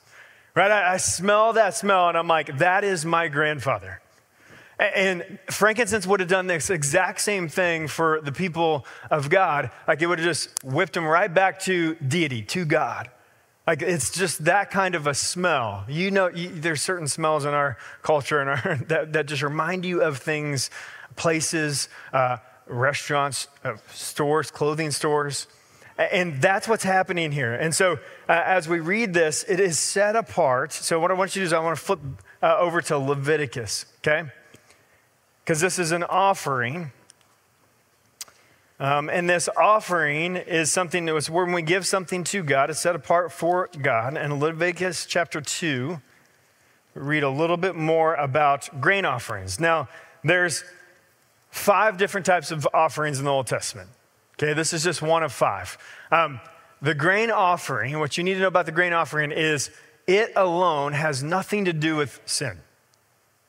Right? 0.54 0.70
I, 0.70 0.92
I 0.92 0.96
smell 0.98 1.54
that 1.54 1.74
smell 1.74 2.10
and 2.10 2.18
I'm 2.18 2.28
like, 2.28 2.58
that 2.58 2.84
is 2.84 3.06
my 3.06 3.28
grandfather. 3.28 4.01
And 4.82 5.38
frankincense 5.48 6.06
would 6.06 6.18
have 6.18 6.28
done 6.28 6.48
this 6.48 6.68
exact 6.68 7.20
same 7.20 7.48
thing 7.48 7.86
for 7.86 8.20
the 8.20 8.32
people 8.32 8.84
of 9.10 9.30
God. 9.30 9.70
Like 9.86 10.02
it 10.02 10.06
would 10.06 10.18
have 10.18 10.26
just 10.26 10.50
whipped 10.64 10.94
them 10.94 11.04
right 11.04 11.32
back 11.32 11.60
to 11.60 11.94
deity, 11.94 12.42
to 12.42 12.64
God. 12.64 13.08
Like 13.64 13.80
it's 13.80 14.10
just 14.10 14.44
that 14.46 14.72
kind 14.72 14.96
of 14.96 15.06
a 15.06 15.14
smell. 15.14 15.84
You 15.88 16.10
know, 16.10 16.28
you, 16.28 16.48
there's 16.48 16.82
certain 16.82 17.06
smells 17.06 17.44
in 17.44 17.54
our 17.54 17.78
culture 18.02 18.40
and 18.40 18.50
our, 18.50 18.76
that, 18.88 19.12
that 19.12 19.26
just 19.26 19.42
remind 19.42 19.84
you 19.84 20.02
of 20.02 20.18
things, 20.18 20.68
places, 21.14 21.88
uh, 22.12 22.38
restaurants, 22.66 23.46
uh, 23.64 23.76
stores, 23.92 24.50
clothing 24.50 24.90
stores. 24.90 25.46
And 25.96 26.40
that's 26.40 26.66
what's 26.66 26.82
happening 26.82 27.30
here. 27.30 27.52
And 27.52 27.72
so, 27.72 27.98
uh, 28.28 28.42
as 28.44 28.68
we 28.68 28.80
read 28.80 29.14
this, 29.14 29.44
it 29.46 29.60
is 29.60 29.78
set 29.78 30.16
apart. 30.16 30.72
So, 30.72 30.98
what 30.98 31.10
I 31.10 31.14
want 31.14 31.36
you 31.36 31.40
to 31.40 31.44
do 31.44 31.46
is, 31.46 31.52
I 31.52 31.58
want 31.60 31.78
to 31.78 31.84
flip 31.84 32.00
uh, 32.42 32.56
over 32.58 32.80
to 32.80 32.98
Leviticus, 32.98 33.84
okay? 33.98 34.28
Because 35.44 35.60
this 35.60 35.78
is 35.78 35.92
an 35.92 36.04
offering. 36.04 36.92
Um, 38.78 39.08
and 39.08 39.28
this 39.28 39.48
offering 39.56 40.36
is 40.36 40.72
something 40.72 41.04
that 41.04 41.14
was 41.14 41.30
when 41.30 41.52
we 41.52 41.62
give 41.62 41.86
something 41.86 42.24
to 42.24 42.42
God, 42.42 42.70
it's 42.70 42.80
set 42.80 42.96
apart 42.96 43.30
for 43.30 43.68
God. 43.80 44.16
And 44.16 44.40
Leviticus 44.40 45.06
chapter 45.06 45.40
2, 45.40 46.00
read 46.94 47.22
a 47.22 47.30
little 47.30 47.56
bit 47.56 47.74
more 47.74 48.14
about 48.14 48.80
grain 48.80 49.04
offerings. 49.04 49.58
Now, 49.58 49.88
there's 50.24 50.64
five 51.50 51.96
different 51.96 52.26
types 52.26 52.50
of 52.50 52.66
offerings 52.74 53.18
in 53.18 53.24
the 53.24 53.30
Old 53.30 53.46
Testament. 53.46 53.88
Okay, 54.34 54.52
this 54.52 54.72
is 54.72 54.82
just 54.82 55.02
one 55.02 55.22
of 55.22 55.32
five. 55.32 55.78
Um, 56.10 56.40
the 56.80 56.94
grain 56.94 57.30
offering, 57.30 57.98
what 57.98 58.18
you 58.18 58.24
need 58.24 58.34
to 58.34 58.40
know 58.40 58.48
about 58.48 58.66
the 58.66 58.72
grain 58.72 58.92
offering 58.92 59.30
is 59.30 59.70
it 60.06 60.32
alone 60.34 60.92
has 60.92 61.22
nothing 61.22 61.64
to 61.66 61.72
do 61.72 61.96
with 61.96 62.20
sin. 62.26 62.58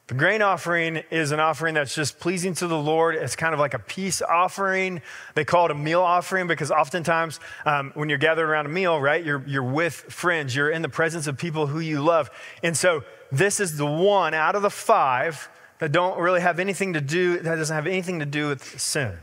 The 0.07 0.15
grain 0.15 0.41
offering 0.41 0.98
is 1.12 1.31
an 1.31 1.39
offering 1.39 1.75
that's 1.75 1.95
just 1.95 2.19
pleasing 2.19 2.53
to 2.55 2.67
the 2.67 2.77
Lord. 2.77 3.15
It's 3.15 3.38
kind 3.38 3.53
of 3.53 3.60
like 3.60 3.74
a 3.74 3.79
peace 3.79 4.22
offering. 4.22 5.01
They 5.33 5.45
call 5.45 5.65
it 5.65 5.72
a 5.72 5.75
meal 5.75 6.01
offering 6.01 6.45
because 6.45 6.72
oftentimes 6.72 7.39
um, 7.65 7.91
when 7.95 8.10
you're 8.10 8.17
gathered 8.17 8.50
around 8.50 8.65
a 8.65 8.69
meal, 8.69 9.00
right, 9.00 9.24
you're, 9.24 9.41
you're 9.48 9.63
with 9.63 9.93
friends, 9.93 10.53
you're 10.53 10.69
in 10.69 10.81
the 10.81 10.89
presence 10.89 11.25
of 11.25 11.38
people 11.38 11.67
who 11.67 11.79
you 11.79 12.01
love. 12.01 12.29
And 12.62 12.75
so 12.75 13.05
this 13.31 13.62
is 13.62 13.77
the 13.77 13.86
one 13.86 14.33
out 14.33 14.55
of 14.55 14.62
the 14.62 14.69
five 14.69 15.50
that 15.79 15.93
don't 15.93 16.19
really 16.19 16.41
have 16.41 16.60
anything 16.60 16.93
to 16.93 17.01
do, 17.01 17.39
that 17.39 17.55
doesn't 17.55 17.75
have 17.75 17.88
anything 17.88 18.19
to 18.19 18.25
do 18.25 18.50
with 18.50 18.79
sin. 18.81 19.17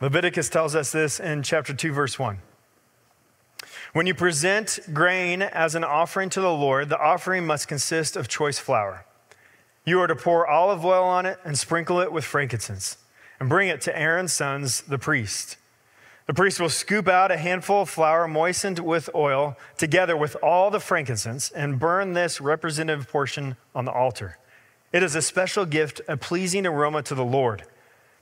Leviticus 0.00 0.48
tells 0.48 0.76
us 0.76 0.92
this 0.92 1.18
in 1.18 1.42
chapter 1.42 1.74
2, 1.74 1.92
verse 1.92 2.20
1. 2.20 2.38
When 3.94 4.06
you 4.06 4.14
present 4.14 4.78
grain 4.92 5.42
as 5.42 5.74
an 5.74 5.82
offering 5.82 6.30
to 6.30 6.40
the 6.40 6.52
Lord, 6.52 6.88
the 6.88 7.00
offering 7.00 7.46
must 7.46 7.66
consist 7.66 8.16
of 8.16 8.28
choice 8.28 8.60
flour. 8.60 9.04
You 9.88 10.02
are 10.02 10.06
to 10.06 10.14
pour 10.14 10.46
olive 10.46 10.84
oil 10.84 11.04
on 11.04 11.24
it 11.24 11.40
and 11.46 11.58
sprinkle 11.58 11.98
it 12.00 12.12
with 12.12 12.22
frankincense, 12.22 12.98
and 13.40 13.48
bring 13.48 13.68
it 13.70 13.80
to 13.82 13.98
Aaron's 13.98 14.34
sons, 14.34 14.82
the 14.82 14.98
priest. 14.98 15.56
The 16.26 16.34
priest 16.34 16.60
will 16.60 16.68
scoop 16.68 17.08
out 17.08 17.30
a 17.30 17.38
handful 17.38 17.80
of 17.80 17.88
flour 17.88 18.28
moistened 18.28 18.80
with 18.80 19.08
oil 19.14 19.56
together 19.78 20.14
with 20.14 20.36
all 20.42 20.70
the 20.70 20.78
frankincense 20.78 21.50
and 21.50 21.78
burn 21.78 22.12
this 22.12 22.38
representative 22.38 23.08
portion 23.08 23.56
on 23.74 23.86
the 23.86 23.90
altar. 23.90 24.36
It 24.92 25.02
is 25.02 25.14
a 25.14 25.22
special 25.22 25.64
gift, 25.64 26.02
a 26.06 26.18
pleasing 26.18 26.66
aroma 26.66 27.02
to 27.04 27.14
the 27.14 27.24
Lord. 27.24 27.62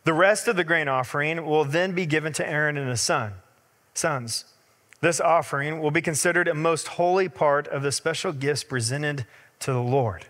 The 0.04 0.12
rest 0.12 0.46
of 0.46 0.54
the 0.54 0.62
grain 0.62 0.86
offering 0.86 1.44
will 1.44 1.64
then 1.64 1.96
be 1.96 2.06
given 2.06 2.32
to 2.34 2.48
Aaron 2.48 2.76
and 2.76 2.88
his 2.88 3.00
son, 3.00 3.32
sons. 3.92 4.44
This 5.00 5.20
offering 5.20 5.80
will 5.80 5.90
be 5.90 6.00
considered 6.00 6.46
a 6.46 6.54
most 6.54 6.86
holy 6.86 7.28
part 7.28 7.66
of 7.66 7.82
the 7.82 7.90
special 7.90 8.32
gifts 8.32 8.62
presented 8.62 9.26
to 9.58 9.72
the 9.72 9.82
Lord. 9.82 10.26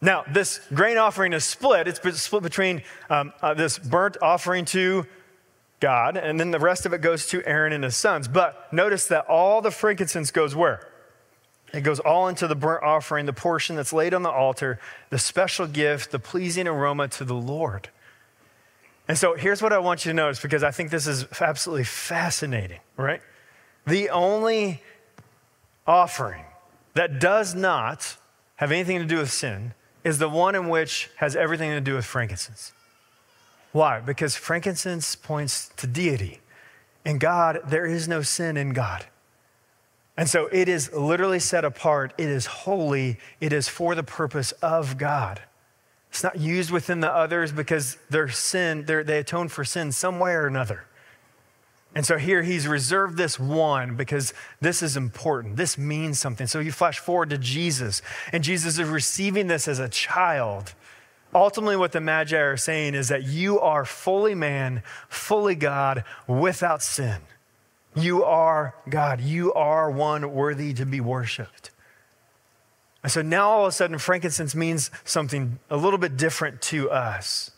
Now, 0.00 0.24
this 0.30 0.60
grain 0.72 0.96
offering 0.96 1.32
is 1.32 1.44
split. 1.44 1.88
It's 1.88 2.20
split 2.20 2.42
between 2.42 2.82
um, 3.10 3.32
uh, 3.42 3.54
this 3.54 3.78
burnt 3.78 4.16
offering 4.22 4.64
to 4.66 5.06
God, 5.80 6.16
and 6.16 6.38
then 6.38 6.50
the 6.50 6.58
rest 6.58 6.86
of 6.86 6.92
it 6.92 7.00
goes 7.00 7.26
to 7.28 7.44
Aaron 7.46 7.72
and 7.72 7.84
his 7.84 7.96
sons. 7.96 8.28
But 8.28 8.72
notice 8.72 9.06
that 9.06 9.26
all 9.26 9.60
the 9.60 9.70
frankincense 9.70 10.30
goes 10.30 10.54
where? 10.54 10.86
It 11.72 11.82
goes 11.82 12.00
all 12.00 12.28
into 12.28 12.46
the 12.46 12.54
burnt 12.54 12.82
offering, 12.82 13.26
the 13.26 13.32
portion 13.32 13.76
that's 13.76 13.92
laid 13.92 14.14
on 14.14 14.22
the 14.22 14.30
altar, 14.30 14.78
the 15.10 15.18
special 15.18 15.66
gift, 15.66 16.10
the 16.10 16.18
pleasing 16.18 16.66
aroma 16.66 17.08
to 17.08 17.24
the 17.24 17.34
Lord. 17.34 17.90
And 19.06 19.18
so 19.18 19.34
here's 19.34 19.62
what 19.62 19.72
I 19.72 19.78
want 19.78 20.04
you 20.04 20.12
to 20.12 20.16
notice 20.16 20.40
because 20.40 20.62
I 20.62 20.70
think 20.70 20.90
this 20.90 21.06
is 21.06 21.26
absolutely 21.40 21.84
fascinating, 21.84 22.80
right? 22.96 23.20
The 23.86 24.10
only 24.10 24.82
offering 25.86 26.44
that 26.94 27.20
does 27.20 27.54
not 27.54 28.16
have 28.56 28.72
anything 28.72 28.98
to 28.98 29.04
do 29.04 29.18
with 29.18 29.30
sin 29.30 29.72
is 30.04 30.18
the 30.18 30.28
one 30.28 30.54
in 30.54 30.68
which 30.68 31.10
has 31.16 31.36
everything 31.36 31.70
to 31.70 31.80
do 31.80 31.94
with 31.94 32.04
frankincense. 32.04 32.72
Why? 33.72 34.00
Because 34.00 34.36
frankincense 34.36 35.14
points 35.14 35.70
to 35.76 35.86
deity. 35.86 36.40
In 37.04 37.18
God, 37.18 37.60
there 37.66 37.86
is 37.86 38.08
no 38.08 38.22
sin 38.22 38.56
in 38.56 38.72
God. 38.72 39.06
And 40.16 40.28
so 40.28 40.48
it 40.50 40.68
is 40.68 40.92
literally 40.92 41.38
set 41.38 41.64
apart, 41.64 42.12
it 42.18 42.28
is 42.28 42.46
holy, 42.46 43.18
it 43.40 43.52
is 43.52 43.68
for 43.68 43.94
the 43.94 44.02
purpose 44.02 44.50
of 44.62 44.98
God. 44.98 45.42
It's 46.10 46.24
not 46.24 46.40
used 46.40 46.70
within 46.70 47.00
the 47.00 47.10
others 47.10 47.52
because 47.52 47.98
their 48.10 48.28
sin, 48.28 48.84
they 48.86 49.18
atone 49.18 49.48
for 49.48 49.64
sin 49.64 49.92
some 49.92 50.18
way 50.18 50.32
or 50.32 50.46
another. 50.46 50.86
And 51.94 52.04
so 52.04 52.18
here 52.18 52.42
he's 52.42 52.68
reserved 52.68 53.16
this 53.16 53.40
one 53.40 53.96
because 53.96 54.34
this 54.60 54.82
is 54.82 54.96
important. 54.96 55.56
This 55.56 55.78
means 55.78 56.18
something. 56.18 56.46
So 56.46 56.60
you 56.60 56.70
flash 56.70 56.98
forward 56.98 57.30
to 57.30 57.38
Jesus, 57.38 58.02
and 58.32 58.44
Jesus 58.44 58.78
is 58.78 58.88
receiving 58.88 59.46
this 59.46 59.66
as 59.66 59.78
a 59.78 59.88
child. 59.88 60.74
Ultimately, 61.34 61.76
what 61.76 61.92
the 61.92 62.00
Magi 62.00 62.36
are 62.36 62.56
saying 62.56 62.94
is 62.94 63.08
that 63.08 63.24
you 63.24 63.60
are 63.60 63.84
fully 63.84 64.34
man, 64.34 64.82
fully 65.08 65.54
God, 65.54 66.04
without 66.26 66.82
sin. 66.82 67.20
You 67.94 68.24
are 68.24 68.74
God. 68.88 69.20
You 69.20 69.52
are 69.54 69.90
one 69.90 70.32
worthy 70.32 70.72
to 70.74 70.86
be 70.86 71.00
worshiped. 71.00 71.70
And 73.02 73.12
so 73.12 73.22
now 73.22 73.50
all 73.50 73.62
of 73.64 73.68
a 73.68 73.72
sudden, 73.72 73.98
frankincense 73.98 74.54
means 74.54 74.90
something 75.04 75.58
a 75.70 75.76
little 75.76 75.98
bit 75.98 76.16
different 76.16 76.60
to 76.62 76.90
us. 76.90 77.50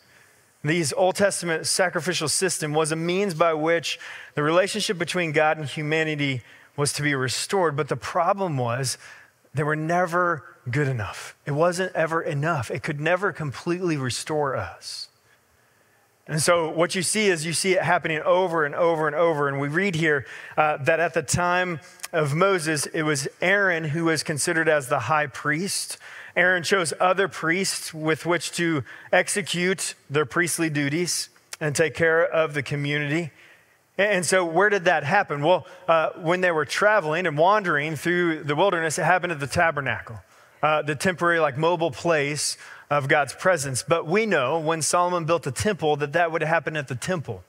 These 0.63 0.93
Old 0.93 1.15
Testament 1.15 1.65
sacrificial 1.65 2.27
system 2.27 2.73
was 2.73 2.91
a 2.91 2.95
means 2.95 3.33
by 3.33 3.53
which 3.53 3.99
the 4.35 4.43
relationship 4.43 4.97
between 4.97 5.31
God 5.31 5.57
and 5.57 5.67
humanity 5.67 6.41
was 6.75 6.93
to 6.93 7.01
be 7.01 7.15
restored. 7.15 7.75
But 7.75 7.87
the 7.87 7.95
problem 7.95 8.57
was 8.57 8.97
they 9.53 9.63
were 9.63 9.75
never 9.75 10.43
good 10.69 10.87
enough. 10.87 11.35
It 11.45 11.51
wasn't 11.51 11.95
ever 11.95 12.21
enough. 12.21 12.69
It 12.69 12.83
could 12.83 13.01
never 13.01 13.31
completely 13.31 13.97
restore 13.97 14.55
us. 14.55 15.09
And 16.27 16.41
so, 16.41 16.69
what 16.69 16.93
you 16.93 17.01
see 17.01 17.27
is 17.27 17.45
you 17.45 17.51
see 17.51 17.73
it 17.73 17.81
happening 17.81 18.21
over 18.21 18.63
and 18.63 18.75
over 18.75 19.07
and 19.07 19.15
over. 19.15 19.47
And 19.47 19.59
we 19.59 19.67
read 19.67 19.95
here 19.95 20.25
uh, 20.55 20.77
that 20.77 20.99
at 20.99 21.13
the 21.13 21.23
time 21.23 21.79
of 22.13 22.35
Moses, 22.35 22.85
it 22.85 23.01
was 23.01 23.27
Aaron 23.41 23.85
who 23.85 24.05
was 24.05 24.21
considered 24.21 24.69
as 24.69 24.87
the 24.87 24.99
high 24.99 25.27
priest. 25.27 25.97
Aaron 26.35 26.63
chose 26.63 26.93
other 26.99 27.27
priests 27.27 27.93
with 27.93 28.25
which 28.25 28.51
to 28.53 28.83
execute 29.11 29.95
their 30.09 30.25
priestly 30.25 30.69
duties 30.69 31.29
and 31.59 31.75
take 31.75 31.93
care 31.93 32.23
of 32.23 32.53
the 32.53 32.63
community. 32.63 33.31
And 33.97 34.25
so, 34.25 34.45
where 34.45 34.69
did 34.69 34.85
that 34.85 35.03
happen? 35.03 35.43
Well, 35.43 35.67
uh, 35.87 36.11
when 36.17 36.41
they 36.41 36.51
were 36.51 36.65
traveling 36.65 37.27
and 37.27 37.37
wandering 37.37 37.95
through 37.95 38.43
the 38.43 38.55
wilderness, 38.55 38.97
it 38.97 39.03
happened 39.03 39.31
at 39.31 39.39
the 39.39 39.47
tabernacle, 39.47 40.19
uh, 40.63 40.81
the 40.81 40.95
temporary, 40.95 41.39
like 41.39 41.57
mobile 41.57 41.91
place 41.91 42.57
of 42.89 43.07
God's 43.07 43.33
presence. 43.33 43.83
But 43.87 44.07
we 44.07 44.25
know 44.25 44.59
when 44.59 44.81
Solomon 44.81 45.25
built 45.25 45.43
the 45.43 45.51
temple 45.51 45.97
that 45.97 46.13
that 46.13 46.31
would 46.31 46.41
happen 46.41 46.75
at 46.75 46.87
the 46.87 46.95
temple. 46.95 47.43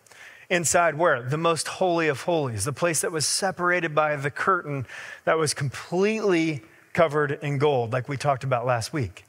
Inside 0.51 0.97
where? 0.99 1.23
The 1.23 1.39
most 1.39 1.67
holy 1.67 2.09
of 2.09 2.23
holies, 2.23 2.65
the 2.65 2.73
place 2.75 3.01
that 3.01 3.13
was 3.13 3.25
separated 3.25 3.95
by 3.95 4.17
the 4.17 4.31
curtain 4.31 4.87
that 5.25 5.39
was 5.39 5.55
completely 5.55 6.63
covered 6.93 7.39
in 7.43 7.59
gold, 7.59 7.93
like 7.93 8.09
we 8.09 8.17
talked 8.17 8.45
about 8.45 8.67
last 8.67 8.93
week. 8.93 9.25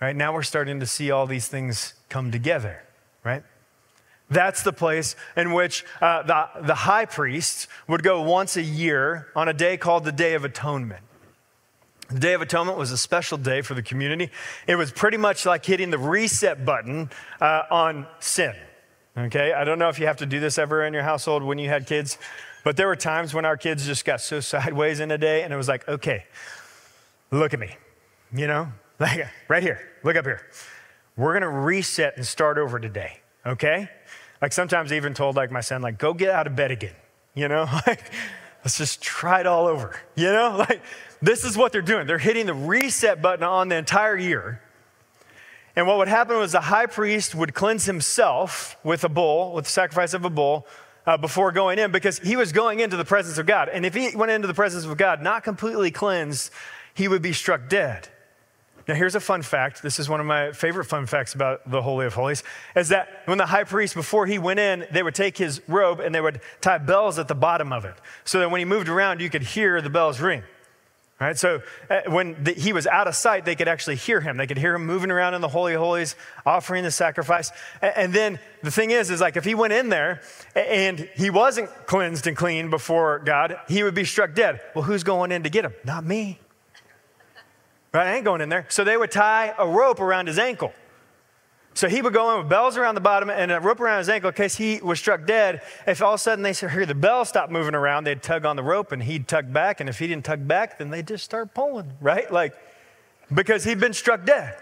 Right 0.00 0.14
now, 0.14 0.34
we're 0.34 0.42
starting 0.42 0.80
to 0.80 0.86
see 0.86 1.10
all 1.10 1.26
these 1.26 1.48
things 1.48 1.94
come 2.08 2.30
together, 2.30 2.82
right? 3.24 3.42
That's 4.30 4.62
the 4.62 4.72
place 4.72 5.16
in 5.36 5.52
which 5.52 5.84
uh, 6.00 6.22
the, 6.22 6.66
the 6.66 6.74
high 6.74 7.04
priest 7.04 7.68
would 7.88 8.02
go 8.02 8.22
once 8.22 8.56
a 8.56 8.62
year 8.62 9.28
on 9.36 9.48
a 9.48 9.52
day 9.52 9.76
called 9.76 10.04
the 10.04 10.12
Day 10.12 10.34
of 10.34 10.44
Atonement. 10.44 11.02
The 12.10 12.20
Day 12.20 12.34
of 12.34 12.42
Atonement 12.42 12.76
was 12.76 12.90
a 12.90 12.98
special 12.98 13.38
day 13.38 13.62
for 13.62 13.74
the 13.74 13.82
community. 13.82 14.30
It 14.66 14.76
was 14.76 14.92
pretty 14.92 15.16
much 15.16 15.46
like 15.46 15.64
hitting 15.64 15.90
the 15.90 15.98
reset 15.98 16.64
button 16.64 17.10
uh, 17.40 17.62
on 17.70 18.06
sin. 18.18 18.54
Okay, 19.16 19.52
I 19.52 19.64
don't 19.64 19.78
know 19.78 19.88
if 19.88 19.98
you 19.98 20.06
have 20.06 20.16
to 20.18 20.26
do 20.26 20.40
this 20.40 20.58
ever 20.58 20.84
in 20.84 20.92
your 20.92 21.04
household 21.04 21.44
when 21.44 21.58
you 21.58 21.68
had 21.68 21.86
kids, 21.86 22.18
but 22.64 22.76
there 22.76 22.88
were 22.88 22.96
times 22.96 23.32
when 23.32 23.44
our 23.44 23.56
kids 23.56 23.86
just 23.86 24.04
got 24.04 24.20
so 24.20 24.40
sideways 24.40 25.00
in 25.00 25.10
a 25.10 25.18
day, 25.18 25.42
and 25.42 25.52
it 25.52 25.56
was 25.56 25.68
like, 25.68 25.86
okay, 25.88 26.24
look 27.38 27.54
at 27.54 27.60
me, 27.60 27.76
you 28.32 28.46
know, 28.46 28.72
like 28.98 29.26
right 29.48 29.62
here, 29.62 29.80
look 30.02 30.16
up 30.16 30.24
here. 30.24 30.46
We're 31.16 31.32
gonna 31.32 31.50
reset 31.50 32.16
and 32.16 32.26
start 32.26 32.58
over 32.58 32.78
today, 32.78 33.20
okay? 33.46 33.88
Like 34.42 34.52
sometimes 34.52 34.92
I 34.92 34.96
even 34.96 35.14
told 35.14 35.36
like 35.36 35.50
my 35.50 35.60
son, 35.60 35.82
like, 35.82 35.98
go 35.98 36.12
get 36.14 36.30
out 36.30 36.46
of 36.46 36.56
bed 36.56 36.70
again, 36.70 36.94
you 37.34 37.48
know, 37.48 37.66
like 37.86 38.10
let's 38.64 38.78
just 38.78 39.02
try 39.02 39.40
it 39.40 39.46
all 39.46 39.66
over, 39.66 39.98
you 40.16 40.30
know, 40.30 40.56
like 40.68 40.82
this 41.22 41.44
is 41.44 41.56
what 41.56 41.72
they're 41.72 41.82
doing. 41.82 42.06
They're 42.06 42.18
hitting 42.18 42.46
the 42.46 42.54
reset 42.54 43.22
button 43.22 43.44
on 43.44 43.68
the 43.68 43.76
entire 43.76 44.16
year. 44.16 44.60
And 45.76 45.88
what 45.88 45.98
would 45.98 46.08
happen 46.08 46.36
was 46.36 46.52
the 46.52 46.60
high 46.60 46.86
priest 46.86 47.34
would 47.34 47.52
cleanse 47.52 47.84
himself 47.84 48.76
with 48.84 49.02
a 49.02 49.08
bull, 49.08 49.54
with 49.54 49.64
the 49.64 49.70
sacrifice 49.70 50.14
of 50.14 50.24
a 50.24 50.30
bull, 50.30 50.68
uh, 51.04 51.16
before 51.16 51.50
going 51.50 51.80
in, 51.80 51.90
because 51.90 52.20
he 52.20 52.36
was 52.36 52.52
going 52.52 52.78
into 52.78 52.96
the 52.96 53.04
presence 53.04 53.38
of 53.38 53.46
God. 53.46 53.68
And 53.68 53.84
if 53.84 53.92
he 53.94 54.14
went 54.14 54.30
into 54.30 54.46
the 54.46 54.54
presence 54.54 54.84
of 54.84 54.96
God 54.96 55.20
not 55.20 55.42
completely 55.42 55.90
cleansed, 55.90 56.52
he 56.94 57.08
would 57.08 57.22
be 57.22 57.32
struck 57.32 57.68
dead. 57.68 58.08
Now, 58.86 58.94
here's 58.94 59.14
a 59.14 59.20
fun 59.20 59.42
fact. 59.42 59.82
This 59.82 59.98
is 59.98 60.08
one 60.10 60.20
of 60.20 60.26
my 60.26 60.52
favorite 60.52 60.84
fun 60.84 61.06
facts 61.06 61.34
about 61.34 61.68
the 61.70 61.80
Holy 61.80 62.04
of 62.04 62.14
Holies 62.14 62.42
is 62.76 62.90
that 62.90 63.22
when 63.24 63.38
the 63.38 63.46
high 63.46 63.64
priest, 63.64 63.94
before 63.94 64.26
he 64.26 64.38
went 64.38 64.60
in, 64.60 64.86
they 64.92 65.02
would 65.02 65.14
take 65.14 65.38
his 65.38 65.62
robe 65.68 66.00
and 66.00 66.14
they 66.14 66.20
would 66.20 66.40
tie 66.60 66.78
bells 66.78 67.18
at 67.18 67.26
the 67.26 67.34
bottom 67.34 67.72
of 67.72 67.86
it 67.86 67.94
so 68.24 68.40
that 68.40 68.50
when 68.50 68.58
he 68.58 68.66
moved 68.66 68.88
around, 68.88 69.20
you 69.20 69.30
could 69.30 69.42
hear 69.42 69.80
the 69.80 69.88
bells 69.88 70.20
ring. 70.20 70.42
Right? 71.20 71.38
So 71.38 71.62
uh, 71.88 72.00
when 72.08 72.42
the, 72.42 72.52
he 72.52 72.74
was 72.74 72.86
out 72.86 73.06
of 73.06 73.14
sight, 73.14 73.46
they 73.46 73.54
could 73.54 73.68
actually 73.68 73.96
hear 73.96 74.20
him. 74.20 74.36
They 74.36 74.46
could 74.46 74.58
hear 74.58 74.74
him 74.74 74.84
moving 74.84 75.10
around 75.10 75.32
in 75.32 75.40
the 75.40 75.48
Holy 75.48 75.72
of 75.72 75.80
Holies, 75.80 76.16
offering 76.44 76.84
the 76.84 76.90
sacrifice. 76.90 77.52
And, 77.80 77.92
and 77.96 78.12
then 78.12 78.40
the 78.62 78.70
thing 78.70 78.90
is, 78.90 79.10
is 79.10 79.20
like 79.20 79.36
if 79.36 79.44
he 79.44 79.54
went 79.54 79.72
in 79.72 79.88
there 79.88 80.20
and 80.54 81.08
he 81.14 81.30
wasn't 81.30 81.70
cleansed 81.86 82.26
and 82.26 82.36
clean 82.36 82.68
before 82.68 83.20
God, 83.20 83.56
he 83.68 83.82
would 83.84 83.94
be 83.94 84.04
struck 84.04 84.34
dead. 84.34 84.60
Well, 84.74 84.84
who's 84.84 85.04
going 85.04 85.32
in 85.32 85.44
to 85.44 85.50
get 85.50 85.64
him? 85.64 85.72
Not 85.84 86.04
me. 86.04 86.40
Right? 87.94 88.08
I 88.08 88.16
ain't 88.16 88.24
going 88.24 88.40
in 88.40 88.48
there. 88.48 88.66
So 88.68 88.82
they 88.82 88.96
would 88.96 89.12
tie 89.12 89.54
a 89.56 89.66
rope 89.66 90.00
around 90.00 90.26
his 90.26 90.38
ankle. 90.38 90.72
So 91.74 91.88
he 91.88 92.02
would 92.02 92.12
go 92.12 92.32
in 92.32 92.38
with 92.38 92.48
bells 92.48 92.76
around 92.76 92.96
the 92.96 93.00
bottom 93.00 93.30
and 93.30 93.50
a 93.50 93.60
rope 93.60 93.80
around 93.80 93.98
his 93.98 94.08
ankle 94.08 94.28
in 94.28 94.34
case 94.34 94.56
he 94.56 94.80
was 94.82 94.98
struck 94.98 95.26
dead. 95.26 95.62
If 95.86 96.02
all 96.02 96.14
of 96.14 96.20
a 96.20 96.22
sudden 96.22 96.42
they 96.42 96.52
hear 96.52 96.86
the 96.86 96.94
bell 96.94 97.24
stop 97.24 97.50
moving 97.50 97.74
around, 97.74 98.04
they'd 98.04 98.22
tug 98.22 98.44
on 98.44 98.56
the 98.56 98.62
rope 98.62 98.92
and 98.92 99.02
he'd 99.02 99.26
tug 99.26 99.52
back. 99.52 99.80
And 99.80 99.88
if 99.88 99.98
he 99.98 100.08
didn't 100.08 100.24
tug 100.24 100.46
back, 100.46 100.78
then 100.78 100.90
they'd 100.90 101.06
just 101.06 101.24
start 101.24 101.54
pulling, 101.54 101.92
right? 102.00 102.32
Like, 102.32 102.54
because 103.32 103.64
he'd 103.64 103.80
been 103.80 103.92
struck 103.92 104.24
dead. 104.24 104.56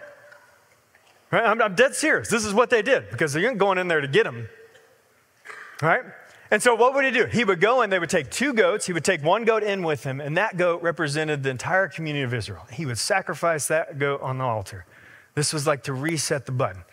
Right? 1.31 1.45
I'm, 1.45 1.61
I'm 1.61 1.75
dead 1.75 1.95
serious. 1.95 2.29
This 2.29 2.45
is 2.45 2.53
what 2.53 2.69
they 2.69 2.83
did 2.83 3.11
because 3.11 3.33
they 3.33 3.43
weren't 3.43 3.59
going 3.59 3.79
in 3.79 3.89
there 3.89 4.03
to 4.03 4.09
get 4.09 4.27
him. 4.27 4.49
Right? 5.81 6.03
And 6.53 6.63
so, 6.63 6.75
what 6.75 6.93
would 6.95 7.07
he 7.07 7.11
do? 7.11 7.25
He 7.25 7.45
would 7.47 7.63
go 7.63 7.81
and 7.81 7.91
they 7.91 7.99
would 7.99 8.11
take 8.11 8.31
two 8.31 8.53
goats. 8.53 8.85
He 8.87 8.93
would 8.93 9.07
take 9.07 9.25
one 9.25 9.45
goat 9.45 9.63
in 9.63 9.83
with 9.83 10.05
him, 10.05 10.21
and 10.21 10.37
that 10.37 10.59
goat 10.59 10.83
represented 10.83 11.43
the 11.43 11.49
entire 11.49 11.89
community 11.89 12.23
of 12.23 12.35
Israel. 12.35 12.67
He 12.71 12.85
would 12.85 12.99
sacrifice 12.99 13.69
that 13.69 13.99
goat 13.99 14.21
on 14.21 14.37
the 14.37 14.45
altar. 14.45 14.85
This 15.35 15.55
was 15.55 15.67
like 15.67 15.85
to 15.85 15.95
reset 15.95 16.45
the 16.45 16.53
button. 16.53 16.85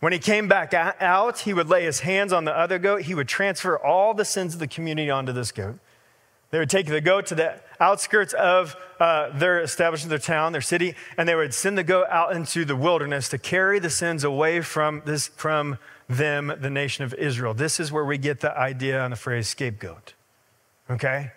When 0.00 0.12
he 0.12 0.18
came 0.18 0.48
back 0.48 0.74
out, 0.74 1.38
he 1.38 1.54
would 1.54 1.68
lay 1.68 1.84
his 1.84 2.00
hands 2.00 2.32
on 2.32 2.44
the 2.44 2.50
other 2.50 2.80
goat. 2.80 3.02
He 3.02 3.14
would 3.14 3.28
transfer 3.28 3.78
all 3.78 4.14
the 4.14 4.24
sins 4.24 4.54
of 4.54 4.58
the 4.58 4.66
community 4.66 5.10
onto 5.10 5.32
this 5.32 5.52
goat. 5.52 5.78
They 6.50 6.58
would 6.58 6.70
take 6.70 6.86
the 6.86 7.00
goat 7.00 7.26
to 7.26 7.36
the 7.36 7.60
outskirts 7.78 8.32
of 8.32 8.74
uh, 8.98 9.30
their 9.30 9.60
establishment, 9.60 10.10
their 10.10 10.18
town, 10.18 10.50
their 10.50 10.60
city, 10.60 10.96
and 11.16 11.28
they 11.28 11.36
would 11.36 11.54
send 11.54 11.78
the 11.78 11.84
goat 11.84 12.08
out 12.10 12.34
into 12.34 12.64
the 12.64 12.74
wilderness 12.74 13.28
to 13.28 13.38
carry 13.38 13.78
the 13.78 13.90
sins 13.90 14.24
away 14.24 14.60
from 14.60 15.02
this, 15.04 15.28
from 15.28 15.78
them, 16.08 16.52
the 16.60 16.70
nation 16.70 17.04
of 17.04 17.14
Israel. 17.14 17.54
This 17.54 17.78
is 17.78 17.92
where 17.92 18.04
we 18.04 18.18
get 18.18 18.40
the 18.40 18.56
idea 18.56 19.04
and 19.04 19.12
the 19.12 19.16
phrase 19.16 19.48
scapegoat. 19.48 20.14
Okay? 20.90 21.32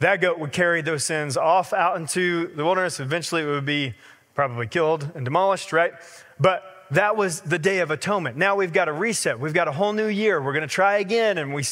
That 0.00 0.20
goat 0.20 0.38
would 0.38 0.52
carry 0.52 0.82
those 0.82 1.04
sins 1.04 1.36
off 1.36 1.72
out 1.72 1.96
into 1.96 2.48
the 2.54 2.64
wilderness. 2.64 3.00
Eventually, 3.00 3.42
it 3.42 3.46
would 3.46 3.64
be 3.64 3.94
probably 4.34 4.66
killed 4.66 5.10
and 5.14 5.24
demolished, 5.24 5.72
right? 5.72 5.92
But 6.38 6.64
that 6.90 7.16
was 7.16 7.40
the 7.40 7.58
day 7.58 7.78
of 7.78 7.90
atonement. 7.90 8.36
Now 8.36 8.56
we've 8.56 8.72
got 8.72 8.88
a 8.88 8.92
reset. 8.92 9.40
We've 9.40 9.54
got 9.54 9.68
a 9.68 9.72
whole 9.72 9.92
new 9.92 10.08
year. 10.08 10.42
We're 10.42 10.52
going 10.52 10.68
to 10.68 10.74
try 10.74 10.98
again. 10.98 11.38
And 11.38 11.54
we, 11.54 11.64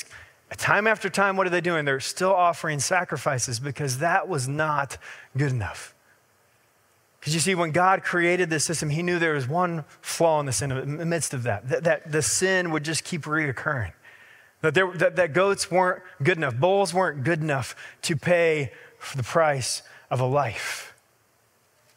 time 0.57 0.87
after 0.87 1.11
time, 1.11 1.37
what 1.37 1.47
are 1.47 1.51
they 1.51 1.61
doing? 1.61 1.85
They're 1.85 2.01
still 2.01 2.33
offering 2.33 2.81
sacrifices 2.81 3.61
because 3.61 3.99
that 3.99 4.29
was 4.29 4.49
not 4.49 4.97
good 5.37 5.53
enough. 5.53 5.95
Because 7.21 7.35
you 7.35 7.41
see, 7.41 7.55
when 7.55 7.71
God 7.71 8.03
created 8.03 8.49
this 8.49 8.65
system, 8.65 8.89
He 8.89 9.03
knew 9.03 9.19
there 9.19 9.35
was 9.35 9.47
one 9.47 9.85
flaw 10.01 10.41
in 10.41 10.47
the, 10.47 10.53
sin, 10.53 10.73
in 10.73 10.97
the 10.97 11.05
midst 11.05 11.35
of 11.35 11.43
that, 11.43 11.69
that, 11.69 11.85
that 11.85 12.13
the 12.13 12.23
sin 12.23 12.71
would 12.71 12.83
just 12.83 13.05
keep 13.05 13.23
reoccurring. 13.23 13.93
That, 14.63 14.75
there, 14.75 14.91
that, 14.93 15.17
that 15.17 15.33
goats 15.33 15.71
weren't 15.71 16.03
good 16.23 16.39
enough, 16.39 16.57
bulls 16.57 16.95
weren't 16.95 17.23
good 17.23 17.41
enough 17.41 17.77
to 18.03 18.17
pay 18.17 18.73
for 18.99 19.17
the 19.17 19.23
price 19.23 19.83
of 20.11 20.21
a 20.21 20.27
life. 20.27 20.95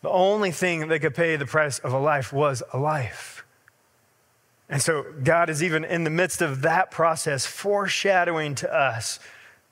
The 0.02 0.10
only 0.10 0.52
thing 0.52 0.90
that 0.90 1.00
could 1.00 1.16
pay 1.16 1.38
the 1.38 1.46
price 1.46 1.80
of 1.80 1.94
a 1.94 2.00
life 2.00 2.34
was 2.34 2.62
a 2.74 2.78
life. 2.78 3.46
And 4.70 4.82
so 4.82 5.06
God 5.24 5.50
is 5.50 5.64
even 5.64 5.86
in 5.86 6.04
the 6.04 6.10
midst 6.10 6.42
of 6.42 6.62
that 6.64 6.92
process 6.92 7.46
foreshadowing 7.46 8.56
to 8.56 8.74
us 8.74 9.20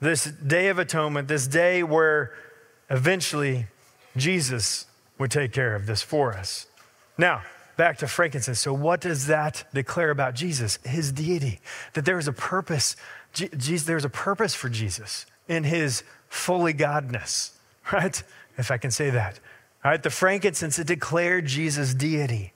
this 0.00 0.24
day 0.24 0.68
of 0.68 0.78
atonement, 0.78 1.28
this 1.28 1.46
day 1.46 1.82
where 1.82 2.32
eventually 2.88 3.66
Jesus 4.16 4.86
would 5.22 5.30
take 5.30 5.52
care 5.52 5.76
of 5.76 5.86
this 5.86 6.02
for 6.02 6.34
us. 6.34 6.66
Now, 7.16 7.42
back 7.76 7.98
to 7.98 8.08
frankincense. 8.08 8.58
So, 8.58 8.74
what 8.74 9.00
does 9.00 9.28
that 9.28 9.64
declare 9.72 10.10
about 10.10 10.34
Jesus? 10.34 10.80
His 10.84 11.12
deity. 11.12 11.60
That 11.94 12.04
there 12.04 12.18
is 12.18 12.26
a 12.26 12.32
purpose. 12.32 12.96
Jesus, 13.32 13.86
there's 13.86 14.04
a 14.04 14.10
purpose 14.10 14.54
for 14.54 14.68
Jesus 14.68 15.24
in 15.48 15.62
his 15.62 16.02
fully 16.28 16.74
godness, 16.74 17.52
right? 17.92 18.20
If 18.58 18.70
I 18.70 18.78
can 18.78 18.90
say 18.90 19.10
that. 19.10 19.38
All 19.84 19.92
right, 19.92 20.02
the 20.02 20.10
frankincense, 20.10 20.78
it 20.78 20.88
declared 20.88 21.46
Jesus' 21.46 21.94
deity. 21.94 22.52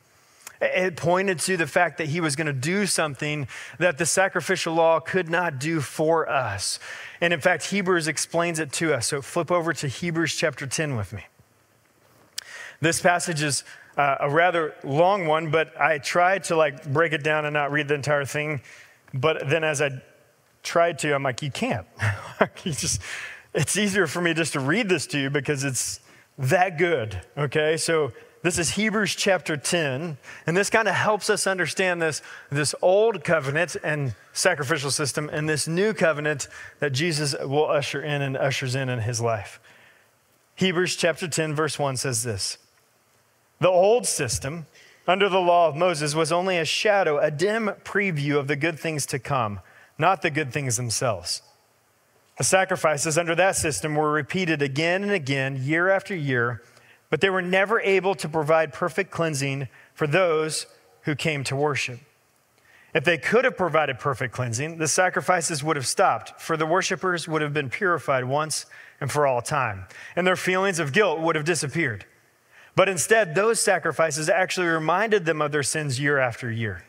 It 0.60 0.96
pointed 0.96 1.38
to 1.40 1.56
the 1.56 1.66
fact 1.68 1.98
that 1.98 2.08
he 2.08 2.20
was 2.20 2.34
going 2.34 2.46
to 2.48 2.52
do 2.52 2.86
something 2.86 3.46
that 3.78 3.98
the 3.98 4.06
sacrificial 4.06 4.74
law 4.74 4.98
could 5.00 5.28
not 5.28 5.60
do 5.60 5.80
for 5.80 6.28
us. 6.28 6.80
And 7.20 7.32
in 7.32 7.40
fact, 7.40 7.66
Hebrews 7.66 8.08
explains 8.08 8.58
it 8.58 8.72
to 8.72 8.92
us. 8.92 9.06
So 9.06 9.22
flip 9.22 9.52
over 9.52 9.72
to 9.74 9.86
Hebrews 9.86 10.34
chapter 10.34 10.66
10 10.66 10.96
with 10.96 11.12
me. 11.12 11.26
This 12.80 13.00
passage 13.00 13.42
is 13.42 13.64
uh, 13.96 14.16
a 14.20 14.30
rather 14.30 14.74
long 14.84 15.26
one, 15.26 15.50
but 15.50 15.78
I 15.80 15.98
tried 15.98 16.44
to 16.44 16.56
like 16.56 16.90
break 16.92 17.12
it 17.12 17.22
down 17.22 17.44
and 17.44 17.54
not 17.54 17.72
read 17.72 17.88
the 17.88 17.94
entire 17.94 18.24
thing. 18.24 18.60
But 19.14 19.48
then 19.48 19.64
as 19.64 19.80
I 19.80 20.02
tried 20.62 20.98
to, 21.00 21.14
I'm 21.14 21.22
like, 21.22 21.42
you 21.42 21.50
can't. 21.50 21.86
you 22.64 22.72
just, 22.72 23.00
it's 23.54 23.76
easier 23.76 24.06
for 24.06 24.20
me 24.20 24.34
just 24.34 24.52
to 24.52 24.60
read 24.60 24.88
this 24.88 25.06
to 25.08 25.18
you 25.18 25.30
because 25.30 25.64
it's 25.64 26.00
that 26.38 26.76
good. 26.76 27.20
Okay, 27.38 27.76
so 27.76 28.12
this 28.42 28.58
is 28.58 28.70
Hebrews 28.70 29.16
chapter 29.16 29.56
10, 29.56 30.18
and 30.46 30.56
this 30.56 30.70
kind 30.70 30.86
of 30.86 30.94
helps 30.94 31.30
us 31.30 31.46
understand 31.46 32.00
this, 32.02 32.22
this 32.50 32.74
old 32.82 33.24
covenant 33.24 33.76
and 33.82 34.14
sacrificial 34.32 34.90
system 34.90 35.30
and 35.32 35.48
this 35.48 35.66
new 35.66 35.94
covenant 35.94 36.48
that 36.80 36.92
Jesus 36.92 37.34
will 37.40 37.66
usher 37.66 38.02
in 38.02 38.22
and 38.22 38.36
ushers 38.36 38.74
in 38.74 38.88
in 38.88 39.00
his 39.00 39.20
life. 39.20 39.58
Hebrews 40.54 40.96
chapter 40.96 41.26
10, 41.26 41.54
verse 41.54 41.78
1 41.78 41.96
says 41.96 42.22
this 42.22 42.58
the 43.60 43.68
old 43.68 44.06
system, 44.06 44.66
under 45.06 45.28
the 45.28 45.40
law 45.40 45.68
of 45.68 45.76
Moses, 45.76 46.14
was 46.14 46.32
only 46.32 46.58
a 46.58 46.64
shadow, 46.64 47.18
a 47.18 47.30
dim 47.30 47.68
preview 47.84 48.36
of 48.36 48.48
the 48.48 48.56
good 48.56 48.78
things 48.78 49.06
to 49.06 49.18
come, 49.18 49.60
not 49.98 50.22
the 50.22 50.30
good 50.30 50.52
things 50.52 50.76
themselves. 50.76 51.42
The 52.38 52.44
sacrifices 52.44 53.16
under 53.16 53.34
that 53.34 53.56
system 53.56 53.94
were 53.94 54.12
repeated 54.12 54.60
again 54.60 55.02
and 55.02 55.12
again, 55.12 55.56
year 55.62 55.88
after 55.88 56.14
year, 56.14 56.62
but 57.08 57.20
they 57.20 57.30
were 57.30 57.42
never 57.42 57.80
able 57.80 58.14
to 58.16 58.28
provide 58.28 58.72
perfect 58.72 59.10
cleansing 59.10 59.68
for 59.94 60.06
those 60.06 60.66
who 61.02 61.14
came 61.14 61.44
to 61.44 61.56
worship. 61.56 62.00
If 62.92 63.04
they 63.04 63.16
could 63.18 63.44
have 63.44 63.56
provided 63.56 63.98
perfect 63.98 64.34
cleansing, 64.34 64.78
the 64.78 64.88
sacrifices 64.88 65.62
would 65.62 65.76
have 65.76 65.86
stopped, 65.86 66.40
for 66.40 66.56
the 66.56 66.66
worshipers 66.66 67.28
would 67.28 67.42
have 67.42 67.54
been 67.54 67.70
purified 67.70 68.24
once 68.24 68.66
and 69.00 69.10
for 69.10 69.26
all 69.26 69.40
time, 69.40 69.86
and 70.14 70.26
their 70.26 70.36
feelings 70.36 70.78
of 70.78 70.92
guilt 70.92 71.20
would 71.20 71.36
have 71.36 71.44
disappeared. 71.44 72.04
But 72.76 72.90
instead, 72.90 73.34
those 73.34 73.58
sacrifices 73.58 74.28
actually 74.28 74.68
reminded 74.68 75.24
them 75.24 75.42
of 75.42 75.50
their 75.50 75.62
sins 75.62 75.98
year 75.98 76.18
after 76.18 76.52
year. 76.52 76.84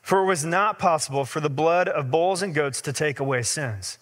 For 0.00 0.22
it 0.22 0.26
was 0.26 0.44
not 0.44 0.78
possible 0.78 1.24
for 1.24 1.40
the 1.40 1.50
blood 1.50 1.88
of 1.88 2.12
bulls 2.12 2.42
and 2.42 2.54
goats 2.54 2.80
to 2.82 2.92
take 2.92 3.18
away 3.18 3.42
sins. 3.42 3.98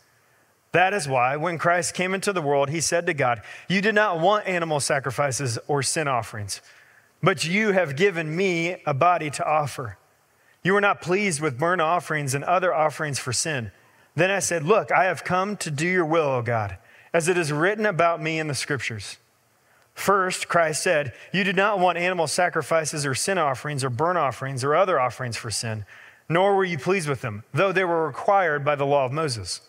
That 0.73 0.93
is 0.93 1.09
why, 1.09 1.37
when 1.37 1.57
Christ 1.57 1.95
came 1.95 2.13
into 2.13 2.33
the 2.33 2.43
world, 2.43 2.69
he 2.69 2.81
said 2.81 3.07
to 3.07 3.15
God, 3.15 3.41
You 3.69 3.81
did 3.81 3.95
not 3.95 4.21
want 4.21 4.47
animal 4.47 4.81
sacrifices 4.81 5.59
or 5.67 5.83
sin 5.83 6.09
offerings, 6.09 6.61
but 7.23 7.47
you 7.47 7.73
have 7.73 7.97
given 7.97 8.37
me 8.37 8.77
a 8.85 8.93
body 8.93 9.31
to 9.31 9.49
offer. 9.49 9.97
You 10.63 10.75
were 10.75 10.81
not 10.81 11.01
pleased 11.01 11.41
with 11.41 11.59
burnt 11.59 11.81
offerings 11.81 12.35
and 12.35 12.45
other 12.45 12.75
offerings 12.75 13.19
for 13.19 13.33
sin. 13.33 13.71
Then 14.15 14.31
I 14.31 14.41
said, 14.41 14.65
Look, 14.65 14.93
I 14.93 15.05
have 15.05 15.25
come 15.25 15.57
to 15.59 15.71
do 15.71 15.87
your 15.87 16.05
will, 16.05 16.27
O 16.27 16.43
God, 16.43 16.77
as 17.15 17.29
it 17.29 17.39
is 17.39 17.51
written 17.51 17.87
about 17.87 18.21
me 18.21 18.39
in 18.39 18.49
the 18.49 18.55
scriptures. 18.55 19.17
First, 19.95 20.49
Christ 20.49 20.83
said, 20.83 21.13
You 21.33 21.45
did 21.45 21.57
not 21.57 21.79
want 21.79 21.99
animal 21.99 22.27
sacrifices 22.27 23.07
or 23.07 23.15
sin 23.15 23.39
offerings 23.39 23.85
or 23.85 23.91
burnt 23.91 24.19
offerings 24.19 24.65
or 24.65 24.75
other 24.75 25.01
offerings 25.01 25.37
for 25.37 25.51
sin, 25.51 25.87
nor 26.29 26.57
were 26.57 26.65
you 26.65 26.79
pleased 26.79 27.09
with 27.09 27.21
them, 27.21 27.45
though 27.53 27.73
they 27.73 27.85
were 27.85 28.07
required 28.07 28.65
by 28.65 28.75
the 28.75 28.87
law 28.87 29.07
of 29.07 29.13
Moses. 29.13 29.61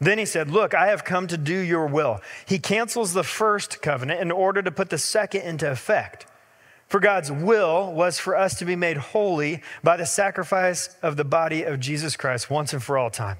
Then 0.00 0.18
he 0.18 0.24
said, 0.24 0.50
Look, 0.50 0.74
I 0.74 0.88
have 0.88 1.04
come 1.04 1.26
to 1.28 1.36
do 1.36 1.58
your 1.58 1.86
will. 1.86 2.20
He 2.46 2.58
cancels 2.58 3.12
the 3.12 3.24
first 3.24 3.80
covenant 3.82 4.20
in 4.20 4.30
order 4.30 4.62
to 4.62 4.70
put 4.70 4.90
the 4.90 4.98
second 4.98 5.42
into 5.42 5.70
effect. 5.70 6.26
For 6.88 7.00
God's 7.00 7.32
will 7.32 7.92
was 7.92 8.18
for 8.18 8.36
us 8.36 8.58
to 8.58 8.64
be 8.64 8.76
made 8.76 8.96
holy 8.96 9.62
by 9.82 9.96
the 9.96 10.06
sacrifice 10.06 10.96
of 11.02 11.16
the 11.16 11.24
body 11.24 11.62
of 11.64 11.80
Jesus 11.80 12.16
Christ 12.16 12.48
once 12.48 12.72
and 12.72 12.82
for 12.82 12.96
all 12.96 13.10
time. 13.10 13.38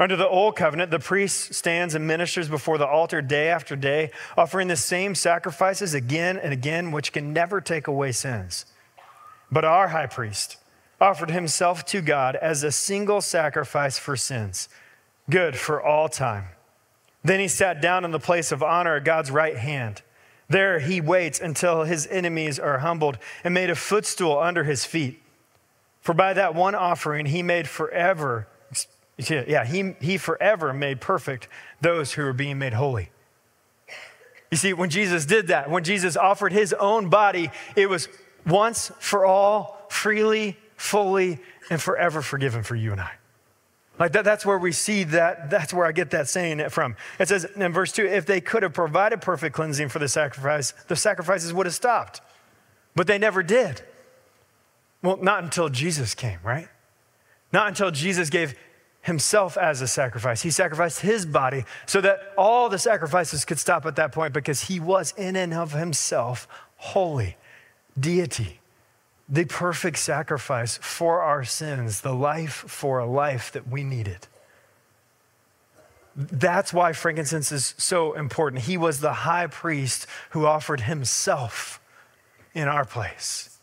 Under 0.00 0.16
the 0.16 0.26
old 0.26 0.56
covenant, 0.56 0.90
the 0.90 0.98
priest 0.98 1.52
stands 1.52 1.94
and 1.94 2.06
ministers 2.06 2.48
before 2.48 2.78
the 2.78 2.86
altar 2.86 3.20
day 3.20 3.48
after 3.48 3.76
day, 3.76 4.10
offering 4.34 4.68
the 4.68 4.76
same 4.76 5.14
sacrifices 5.14 5.92
again 5.92 6.38
and 6.38 6.54
again, 6.54 6.90
which 6.90 7.12
can 7.12 7.34
never 7.34 7.60
take 7.60 7.86
away 7.86 8.10
sins. 8.12 8.64
But 9.52 9.66
our 9.66 9.88
high 9.88 10.06
priest 10.06 10.56
offered 11.02 11.30
himself 11.30 11.84
to 11.86 12.00
God 12.00 12.34
as 12.36 12.64
a 12.64 12.72
single 12.72 13.20
sacrifice 13.20 13.98
for 13.98 14.16
sins, 14.16 14.70
good 15.28 15.54
for 15.54 15.82
all 15.82 16.08
time. 16.08 16.46
Then 17.22 17.38
he 17.38 17.48
sat 17.48 17.82
down 17.82 18.06
in 18.06 18.10
the 18.10 18.18
place 18.18 18.52
of 18.52 18.62
honor 18.62 18.96
at 18.96 19.04
God's 19.04 19.30
right 19.30 19.58
hand. 19.58 20.00
There 20.48 20.78
he 20.78 21.02
waits 21.02 21.40
until 21.40 21.84
his 21.84 22.06
enemies 22.06 22.58
are 22.58 22.78
humbled 22.78 23.18
and 23.44 23.52
made 23.52 23.68
a 23.68 23.74
footstool 23.74 24.38
under 24.38 24.64
his 24.64 24.86
feet. 24.86 25.22
For 26.00 26.14
by 26.14 26.32
that 26.32 26.54
one 26.54 26.74
offering, 26.74 27.26
he 27.26 27.42
made 27.42 27.68
forever 27.68 28.48
yeah, 29.28 29.64
he, 29.64 29.94
he 30.00 30.18
forever 30.18 30.72
made 30.72 31.00
perfect 31.00 31.48
those 31.80 32.12
who 32.12 32.24
are 32.24 32.32
being 32.32 32.58
made 32.58 32.72
holy. 32.72 33.10
You 34.50 34.56
see, 34.56 34.72
when 34.72 34.90
Jesus 34.90 35.26
did 35.26 35.48
that, 35.48 35.70
when 35.70 35.84
Jesus 35.84 36.16
offered 36.16 36.52
his 36.52 36.72
own 36.72 37.08
body, 37.08 37.50
it 37.76 37.88
was 37.88 38.08
once 38.46 38.90
for 38.98 39.24
all, 39.24 39.86
freely, 39.88 40.56
fully, 40.76 41.38
and 41.70 41.80
forever 41.80 42.20
forgiven 42.22 42.62
for 42.62 42.74
you 42.74 42.92
and 42.92 43.00
I. 43.00 43.12
Like 43.98 44.12
that, 44.12 44.24
that's 44.24 44.46
where 44.46 44.58
we 44.58 44.72
see 44.72 45.04
that, 45.04 45.50
that's 45.50 45.74
where 45.74 45.84
I 45.84 45.92
get 45.92 46.10
that 46.10 46.26
saying 46.26 46.66
from. 46.70 46.96
It 47.18 47.28
says 47.28 47.44
in 47.44 47.72
verse 47.72 47.92
2 47.92 48.06
if 48.06 48.24
they 48.24 48.40
could 48.40 48.62
have 48.62 48.72
provided 48.72 49.20
perfect 49.20 49.54
cleansing 49.54 49.90
for 49.90 49.98
the 49.98 50.08
sacrifice, 50.08 50.72
the 50.88 50.96
sacrifices 50.96 51.52
would 51.52 51.66
have 51.66 51.74
stopped. 51.74 52.22
But 52.96 53.06
they 53.06 53.18
never 53.18 53.42
did. 53.42 53.82
Well, 55.02 55.18
not 55.18 55.44
until 55.44 55.68
Jesus 55.68 56.14
came, 56.14 56.38
right? 56.42 56.68
Not 57.52 57.68
until 57.68 57.90
Jesus 57.90 58.30
gave 58.30 58.54
himself 59.02 59.56
as 59.56 59.80
a 59.80 59.88
sacrifice. 59.88 60.42
He 60.42 60.50
sacrificed 60.50 61.00
his 61.00 61.24
body 61.24 61.64
so 61.86 62.00
that 62.00 62.32
all 62.36 62.68
the 62.68 62.78
sacrifices 62.78 63.44
could 63.44 63.58
stop 63.58 63.86
at 63.86 63.96
that 63.96 64.12
point 64.12 64.34
because 64.34 64.64
he 64.64 64.78
was 64.78 65.14
in 65.16 65.36
and 65.36 65.54
of 65.54 65.72
himself 65.72 66.46
holy, 66.76 67.36
deity, 67.98 68.60
the 69.28 69.44
perfect 69.44 69.98
sacrifice 69.98 70.78
for 70.78 71.22
our 71.22 71.44
sins, 71.44 72.00
the 72.00 72.14
life 72.14 72.64
for 72.66 72.98
a 72.98 73.06
life 73.06 73.52
that 73.52 73.68
we 73.68 73.84
needed. 73.84 74.26
That's 76.16 76.72
why 76.72 76.92
frankincense 76.92 77.52
is 77.52 77.74
so 77.78 78.14
important. 78.14 78.62
He 78.62 78.76
was 78.76 79.00
the 79.00 79.12
high 79.12 79.46
priest 79.46 80.06
who 80.30 80.44
offered 80.44 80.82
himself 80.82 81.80
in 82.52 82.66
our 82.66 82.84
place. 82.84 83.58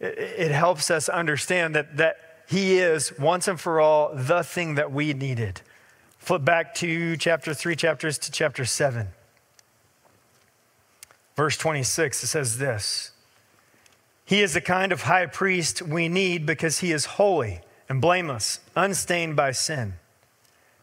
It, 0.00 0.50
helps 0.50 0.90
us 0.90 1.08
understand 1.08 1.76
that, 1.76 1.96
that 1.98 2.31
he 2.52 2.78
is 2.78 3.18
once 3.18 3.48
and 3.48 3.58
for 3.58 3.80
all 3.80 4.14
the 4.14 4.42
thing 4.42 4.74
that 4.74 4.92
we 4.92 5.14
needed. 5.14 5.62
Flip 6.18 6.44
back 6.44 6.74
to 6.76 7.16
chapter 7.16 7.54
3, 7.54 7.74
chapters 7.74 8.18
to 8.18 8.30
chapter 8.30 8.66
7. 8.66 9.08
Verse 11.34 11.56
26, 11.56 12.22
it 12.22 12.26
says 12.26 12.58
this 12.58 13.12
He 14.26 14.42
is 14.42 14.52
the 14.52 14.60
kind 14.60 14.92
of 14.92 15.02
high 15.02 15.24
priest 15.24 15.80
we 15.80 16.10
need 16.10 16.44
because 16.44 16.80
he 16.80 16.92
is 16.92 17.06
holy 17.06 17.62
and 17.88 18.02
blameless, 18.02 18.60
unstained 18.76 19.34
by 19.34 19.52
sin. 19.52 19.94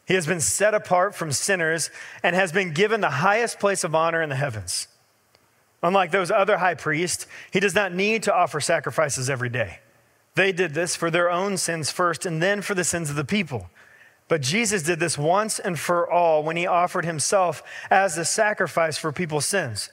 He 0.07 0.15
has 0.15 0.25
been 0.25 0.41
set 0.41 0.73
apart 0.73 1.13
from 1.13 1.31
sinners 1.31 1.91
and 2.23 2.35
has 2.35 2.51
been 2.51 2.73
given 2.73 2.99
the 2.99 3.11
highest 3.11 3.59
place 3.59 3.83
of 3.83 3.93
honor 3.93 4.23
in 4.23 4.29
the 4.29 4.35
heavens. 4.35 4.87
Unlike 5.83 6.09
those 6.09 6.31
other 6.31 6.57
high 6.57 6.73
priests, 6.73 7.27
he 7.51 7.59
does 7.59 7.75
not 7.75 7.93
need 7.93 8.23
to 8.23 8.33
offer 8.33 8.59
sacrifices 8.59 9.29
every 9.29 9.49
day. 9.49 9.81
They 10.35 10.51
did 10.51 10.73
this 10.73 10.95
for 10.95 11.11
their 11.11 11.29
own 11.29 11.57
sins 11.57 11.91
first 11.91 12.25
and 12.25 12.41
then 12.41 12.61
for 12.61 12.75
the 12.75 12.83
sins 12.83 13.09
of 13.09 13.15
the 13.15 13.25
people. 13.25 13.69
But 14.27 14.41
Jesus 14.41 14.83
did 14.83 14.99
this 14.99 15.17
once 15.17 15.59
and 15.59 15.77
for 15.77 16.09
all 16.09 16.43
when 16.43 16.55
he 16.55 16.67
offered 16.67 17.03
himself 17.03 17.63
as 17.89 18.17
a 18.17 18.23
sacrifice 18.23 18.97
for 18.97 19.11
people's 19.11 19.45
sins. 19.45 19.89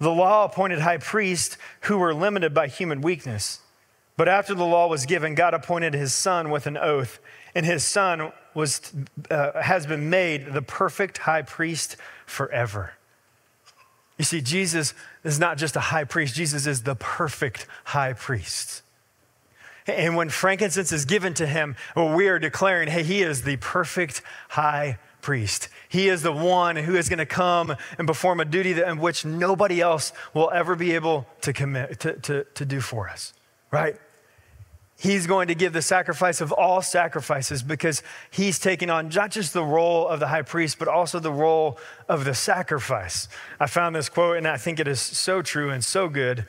The 0.00 0.10
law 0.10 0.46
appointed 0.46 0.80
high 0.80 0.96
priests 0.96 1.58
who 1.82 1.98
were 1.98 2.14
limited 2.14 2.54
by 2.54 2.68
human 2.68 3.02
weakness. 3.02 3.60
But 4.16 4.28
after 4.28 4.54
the 4.54 4.64
law 4.64 4.88
was 4.88 5.06
given, 5.06 5.34
God 5.34 5.54
appointed 5.54 5.94
his 5.94 6.12
son 6.14 6.50
with 6.50 6.66
an 6.66 6.76
oath, 6.76 7.20
and 7.54 7.64
his 7.64 7.84
son 7.84 8.32
was, 8.54 8.92
uh, 9.30 9.60
has 9.60 9.86
been 9.86 10.10
made 10.10 10.52
the 10.52 10.62
perfect 10.62 11.18
high 11.18 11.42
priest 11.42 11.96
forever. 12.26 12.94
You 14.18 14.24
see, 14.24 14.40
Jesus 14.40 14.92
is 15.24 15.38
not 15.38 15.56
just 15.56 15.76
a 15.76 15.80
high 15.80 16.04
priest, 16.04 16.34
Jesus 16.34 16.66
is 16.66 16.82
the 16.82 16.94
perfect 16.94 17.66
high 17.84 18.12
priest. 18.12 18.82
And 19.98 20.16
when 20.16 20.28
frankincense 20.28 20.92
is 20.92 21.04
given 21.04 21.34
to 21.34 21.46
him, 21.46 21.76
well, 21.94 22.14
we 22.14 22.28
are 22.28 22.38
declaring, 22.38 22.88
hey, 22.88 23.02
he 23.02 23.22
is 23.22 23.42
the 23.42 23.56
perfect 23.56 24.22
high 24.50 24.98
priest. 25.20 25.68
He 25.88 26.08
is 26.08 26.22
the 26.22 26.32
one 26.32 26.76
who 26.76 26.96
is 26.96 27.08
going 27.08 27.18
to 27.18 27.26
come 27.26 27.76
and 27.98 28.06
perform 28.06 28.40
a 28.40 28.44
duty 28.44 28.72
that, 28.74 28.88
in 28.88 28.98
which 28.98 29.24
nobody 29.24 29.80
else 29.80 30.12
will 30.34 30.50
ever 30.50 30.74
be 30.74 30.92
able 30.92 31.26
to 31.42 31.52
commit 31.52 32.00
to, 32.00 32.14
to, 32.14 32.44
to 32.44 32.64
do 32.64 32.80
for 32.80 33.08
us, 33.08 33.34
right? 33.70 33.96
He's 34.98 35.26
going 35.26 35.48
to 35.48 35.54
give 35.54 35.72
the 35.72 35.80
sacrifice 35.80 36.42
of 36.42 36.52
all 36.52 36.82
sacrifices 36.82 37.62
because 37.62 38.02
he's 38.30 38.58
taking 38.58 38.90
on 38.90 39.08
not 39.08 39.30
just 39.30 39.54
the 39.54 39.64
role 39.64 40.06
of 40.06 40.20
the 40.20 40.26
high 40.26 40.42
priest, 40.42 40.78
but 40.78 40.88
also 40.88 41.18
the 41.18 41.32
role 41.32 41.78
of 42.06 42.26
the 42.26 42.34
sacrifice. 42.34 43.26
I 43.58 43.66
found 43.66 43.96
this 43.96 44.10
quote 44.10 44.36
and 44.36 44.46
I 44.46 44.58
think 44.58 44.78
it 44.78 44.86
is 44.86 45.00
so 45.00 45.40
true 45.40 45.70
and 45.70 45.82
so 45.82 46.10
good. 46.10 46.46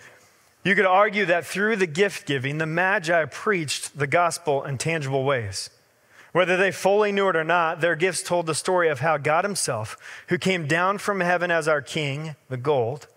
You 0.64 0.76
could 0.76 0.86
argue 0.86 1.26
that 1.26 1.46
through 1.46 1.78
the 1.78 1.88
gift 1.88 2.28
giving, 2.28 2.60
the 2.60 2.68
Magi 2.68 3.26
preached 3.26 3.98
the 3.98 4.08
gospel 4.08 4.64
in 4.64 4.78
tangible 4.78 5.24
ways. 5.24 5.72
Whether 6.34 6.56
they 6.56 6.72
fully 6.72 7.12
knew 7.12 7.28
it 7.30 7.36
or 7.36 7.44
not, 7.44 7.82
their 7.82 7.96
gifts 7.96 8.24
told 8.24 8.46
the 8.46 8.56
story 8.56 8.88
of 8.88 9.00
how 9.00 9.18
God 9.18 9.44
Himself, 9.44 9.98
who 10.28 10.38
came 10.38 10.68
down 10.68 10.98
from 10.98 11.20
heaven 11.20 11.52
as 11.52 11.68
our 11.68 11.82
king, 11.82 12.36
the 12.48 12.58
gold, 12.58 13.08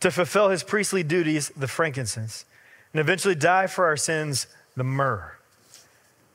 to 0.00 0.10
fulfill 0.10 0.48
His 0.48 0.62
priestly 0.62 1.02
duties, 1.02 1.50
the 1.56 1.68
frankincense, 1.68 2.44
and 2.92 3.00
eventually 3.00 3.34
die 3.34 3.66
for 3.66 3.84
our 3.86 3.96
sins, 3.96 4.46
the 4.76 4.84
myrrh. 4.84 5.32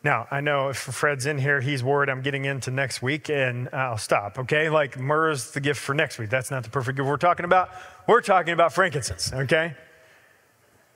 Now, 0.03 0.27
I 0.31 0.41
know 0.41 0.69
if 0.69 0.77
Fred's 0.77 1.27
in 1.27 1.37
here, 1.37 1.61
he's 1.61 1.83
worried 1.83 2.09
I'm 2.09 2.23
getting 2.23 2.45
into 2.45 2.71
next 2.71 3.03
week, 3.03 3.29
and 3.29 3.69
I'll 3.71 3.99
stop, 3.99 4.39
okay? 4.39 4.67
Like, 4.67 4.99
myrrh 4.99 5.29
is 5.29 5.51
the 5.51 5.59
gift 5.59 5.79
for 5.79 5.93
next 5.93 6.17
week. 6.17 6.29
That's 6.29 6.49
not 6.49 6.63
the 6.63 6.71
perfect 6.71 6.97
gift 6.97 7.07
we're 7.07 7.17
talking 7.17 7.45
about. 7.45 7.69
We're 8.07 8.21
talking 8.21 8.53
about 8.53 8.73
frankincense, 8.73 9.31
okay? 9.31 9.75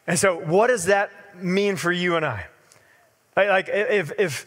And 0.08 0.20
so, 0.20 0.40
what 0.40 0.68
does 0.68 0.86
that 0.86 1.12
mean 1.36 1.76
for 1.76 1.92
you 1.92 2.16
and 2.16 2.26
I? 2.26 2.46
Like, 3.36 3.70
if, 3.70 4.12
if 4.18 4.46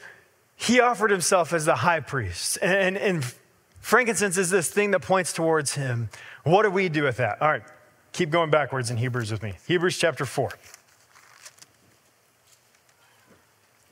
he 0.57 0.81
offered 0.81 1.11
himself 1.11 1.53
as 1.53 1.64
the 1.64 1.77
high 1.77 2.01
priest. 2.01 2.59
And, 2.61 2.97
and, 2.97 3.25
frankincense 3.81 4.37
is 4.37 4.51
this 4.51 4.68
thing 4.68 4.90
that 4.90 5.01
points 5.01 5.33
towards 5.33 5.75
him. 5.75 6.11
What 6.42 6.64
do 6.64 6.71
we 6.71 6.88
do 6.88 7.05
with 7.05 7.18
that? 7.18 7.40
All 7.40 7.49
right, 7.49 7.62
keep 8.12 8.31
going 8.31 8.51
backwards 8.51 8.90
in 8.90 8.97
Hebrews 8.97 9.31
with 9.31 9.42
me. 9.42 9.55
Hebrews 9.66 9.97
chapter 9.97 10.27
4. 10.27 10.51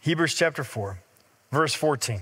Hebrews 0.00 0.34
chapter 0.34 0.62
4, 0.64 0.98
verse 1.50 1.72
14. 1.72 2.20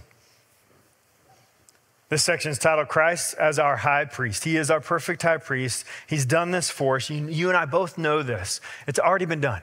This 2.14 2.22
section 2.22 2.52
is 2.52 2.60
titled 2.60 2.86
Christ 2.86 3.34
as 3.40 3.58
our 3.58 3.74
high 3.74 4.04
priest. 4.04 4.44
He 4.44 4.56
is 4.56 4.70
our 4.70 4.80
perfect 4.80 5.22
high 5.22 5.38
priest. 5.38 5.84
He's 6.06 6.24
done 6.24 6.52
this 6.52 6.70
for 6.70 6.94
us. 6.94 7.10
You, 7.10 7.26
you 7.26 7.48
and 7.48 7.56
I 7.56 7.64
both 7.64 7.98
know 7.98 8.22
this. 8.22 8.60
It's 8.86 9.00
already 9.00 9.24
been 9.24 9.40
done. 9.40 9.62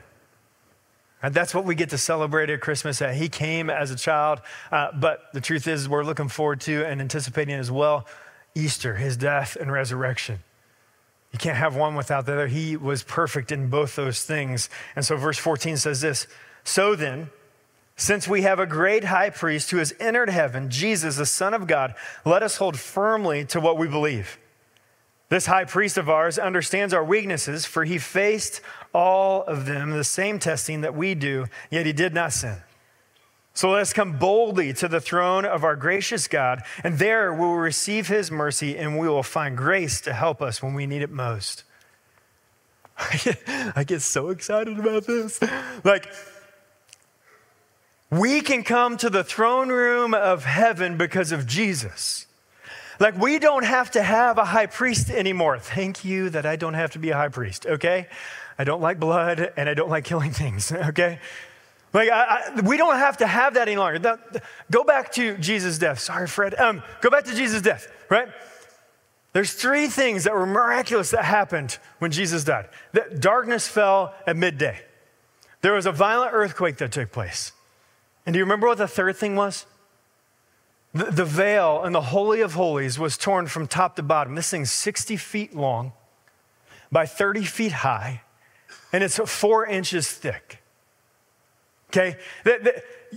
And 1.22 1.32
that's 1.32 1.54
what 1.54 1.64
we 1.64 1.74
get 1.74 1.88
to 1.88 1.96
celebrate 1.96 2.50
at 2.50 2.60
Christmas. 2.60 2.98
That 2.98 3.14
he 3.14 3.30
came 3.30 3.70
as 3.70 3.90
a 3.90 3.96
child, 3.96 4.42
uh, 4.70 4.88
but 4.92 5.32
the 5.32 5.40
truth 5.40 5.66
is, 5.66 5.88
we're 5.88 6.04
looking 6.04 6.28
forward 6.28 6.60
to 6.62 6.84
and 6.84 7.00
anticipating 7.00 7.54
as 7.54 7.70
well 7.70 8.06
Easter, 8.54 8.96
his 8.96 9.16
death 9.16 9.56
and 9.58 9.72
resurrection. 9.72 10.40
You 11.32 11.38
can't 11.38 11.56
have 11.56 11.74
one 11.74 11.94
without 11.94 12.26
the 12.26 12.34
other. 12.34 12.48
He 12.48 12.76
was 12.76 13.02
perfect 13.02 13.50
in 13.50 13.70
both 13.70 13.96
those 13.96 14.24
things. 14.24 14.68
And 14.94 15.06
so, 15.06 15.16
verse 15.16 15.38
14 15.38 15.78
says 15.78 16.02
this 16.02 16.26
So 16.64 16.96
then, 16.96 17.30
since 17.96 18.26
we 18.26 18.42
have 18.42 18.58
a 18.58 18.66
great 18.66 19.04
high 19.04 19.30
priest 19.30 19.70
who 19.70 19.76
has 19.76 19.94
entered 20.00 20.30
heaven, 20.30 20.70
Jesus, 20.70 21.16
the 21.16 21.26
Son 21.26 21.54
of 21.54 21.66
God, 21.66 21.94
let 22.24 22.42
us 22.42 22.56
hold 22.56 22.78
firmly 22.78 23.44
to 23.46 23.60
what 23.60 23.78
we 23.78 23.86
believe. 23.86 24.38
This 25.28 25.46
high 25.46 25.64
priest 25.64 25.96
of 25.96 26.10
ours 26.10 26.38
understands 26.38 26.92
our 26.92 27.04
weaknesses, 27.04 27.64
for 27.64 27.84
he 27.84 27.98
faced 27.98 28.60
all 28.92 29.42
of 29.44 29.64
them 29.66 29.90
the 29.90 30.04
same 30.04 30.38
testing 30.38 30.82
that 30.82 30.94
we 30.94 31.14
do, 31.14 31.46
yet 31.70 31.86
he 31.86 31.92
did 31.92 32.12
not 32.12 32.32
sin. 32.32 32.58
So 33.54 33.70
let 33.70 33.82
us 33.82 33.92
come 33.92 34.18
boldly 34.18 34.72
to 34.74 34.88
the 34.88 35.00
throne 35.00 35.44
of 35.44 35.62
our 35.62 35.76
gracious 35.76 36.26
God, 36.26 36.62
and 36.82 36.98
there 36.98 37.32
we 37.32 37.40
will 37.40 37.56
receive 37.56 38.08
his 38.08 38.30
mercy 38.30 38.76
and 38.76 38.98
we 38.98 39.08
will 39.08 39.22
find 39.22 39.56
grace 39.56 40.00
to 40.02 40.12
help 40.12 40.40
us 40.40 40.62
when 40.62 40.74
we 40.74 40.86
need 40.86 41.02
it 41.02 41.10
most. 41.10 41.64
I 42.98 43.84
get 43.86 44.00
so 44.00 44.30
excited 44.30 44.78
about 44.78 45.06
this. 45.06 45.40
Like, 45.84 46.12
we 48.12 48.42
can 48.42 48.62
come 48.62 48.98
to 48.98 49.08
the 49.08 49.24
throne 49.24 49.70
room 49.70 50.12
of 50.12 50.44
heaven 50.44 50.98
because 50.98 51.32
of 51.32 51.46
Jesus. 51.46 52.26
Like, 53.00 53.18
we 53.18 53.38
don't 53.38 53.64
have 53.64 53.90
to 53.92 54.02
have 54.02 54.36
a 54.36 54.44
high 54.44 54.66
priest 54.66 55.08
anymore. 55.08 55.58
Thank 55.58 56.04
you 56.04 56.28
that 56.28 56.44
I 56.44 56.56
don't 56.56 56.74
have 56.74 56.90
to 56.90 56.98
be 56.98 57.08
a 57.08 57.16
high 57.16 57.30
priest, 57.30 57.64
okay? 57.64 58.08
I 58.58 58.64
don't 58.64 58.82
like 58.82 59.00
blood 59.00 59.54
and 59.56 59.66
I 59.66 59.72
don't 59.72 59.88
like 59.88 60.04
killing 60.04 60.30
things, 60.30 60.70
okay? 60.90 61.20
Like, 61.94 62.10
I, 62.10 62.52
I, 62.54 62.60
we 62.60 62.76
don't 62.76 62.96
have 62.96 63.16
to 63.16 63.26
have 63.26 63.54
that 63.54 63.66
any 63.66 63.78
longer. 63.78 63.98
The, 63.98 64.42
go 64.70 64.84
back 64.84 65.12
to 65.12 65.38
Jesus' 65.38 65.78
death. 65.78 65.98
Sorry, 65.98 66.26
Fred. 66.26 66.54
Um, 66.60 66.82
go 67.00 67.08
back 67.08 67.24
to 67.24 67.34
Jesus' 67.34 67.62
death, 67.62 67.88
right? 68.10 68.28
There's 69.32 69.54
three 69.54 69.86
things 69.86 70.24
that 70.24 70.34
were 70.34 70.44
miraculous 70.44 71.12
that 71.12 71.24
happened 71.24 71.78
when 71.98 72.10
Jesus 72.10 72.44
died. 72.44 72.68
That 72.92 73.20
darkness 73.20 73.66
fell 73.68 74.14
at 74.26 74.36
midday. 74.36 74.82
There 75.62 75.72
was 75.72 75.86
a 75.86 75.92
violent 75.92 76.34
earthquake 76.34 76.76
that 76.76 76.92
took 76.92 77.10
place. 77.10 77.52
And 78.24 78.32
do 78.32 78.38
you 78.38 78.44
remember 78.44 78.66
what 78.66 78.78
the 78.78 78.88
third 78.88 79.16
thing 79.16 79.36
was? 79.36 79.66
The, 80.94 81.04
the 81.04 81.24
veil 81.24 81.84
in 81.84 81.92
the 81.92 82.00
Holy 82.00 82.40
of 82.40 82.54
Holies 82.54 82.98
was 82.98 83.16
torn 83.16 83.46
from 83.46 83.66
top 83.66 83.96
to 83.96 84.02
bottom. 84.02 84.34
This 84.34 84.50
thing's 84.50 84.70
60 84.70 85.16
feet 85.16 85.54
long 85.54 85.92
by 86.90 87.06
30 87.06 87.44
feet 87.44 87.72
high, 87.72 88.22
and 88.92 89.02
it's 89.02 89.18
four 89.18 89.66
inches 89.66 90.10
thick. 90.10 90.58
Okay? 91.88 92.16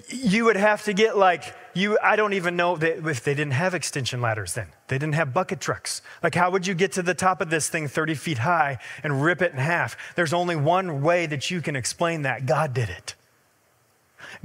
you 0.09 0.43
would 0.45 0.57
have 0.57 0.83
to 0.83 0.93
get 0.93 1.17
like, 1.17 1.55
you, 1.73 1.97
I 2.03 2.15
don't 2.17 2.33
even 2.33 2.57
know 2.57 2.75
if 2.75 3.23
they 3.23 3.33
didn't 3.33 3.53
have 3.53 3.73
extension 3.73 4.21
ladders 4.21 4.53
then. 4.53 4.67
They 4.87 4.97
didn't 4.97 5.15
have 5.15 5.33
bucket 5.33 5.61
trucks. 5.61 6.01
Like, 6.21 6.35
how 6.35 6.51
would 6.51 6.67
you 6.67 6.73
get 6.73 6.91
to 6.93 7.01
the 7.01 7.13
top 7.13 7.39
of 7.39 7.49
this 7.49 7.69
thing 7.69 7.87
30 7.87 8.15
feet 8.15 8.39
high 8.39 8.79
and 9.03 9.23
rip 9.23 9.41
it 9.41 9.53
in 9.53 9.57
half? 9.57 9.95
There's 10.15 10.33
only 10.33 10.55
one 10.55 11.01
way 11.01 11.25
that 11.27 11.49
you 11.49 11.61
can 11.61 11.75
explain 11.75 12.23
that 12.23 12.45
God 12.45 12.73
did 12.73 12.89
it. 12.89 13.15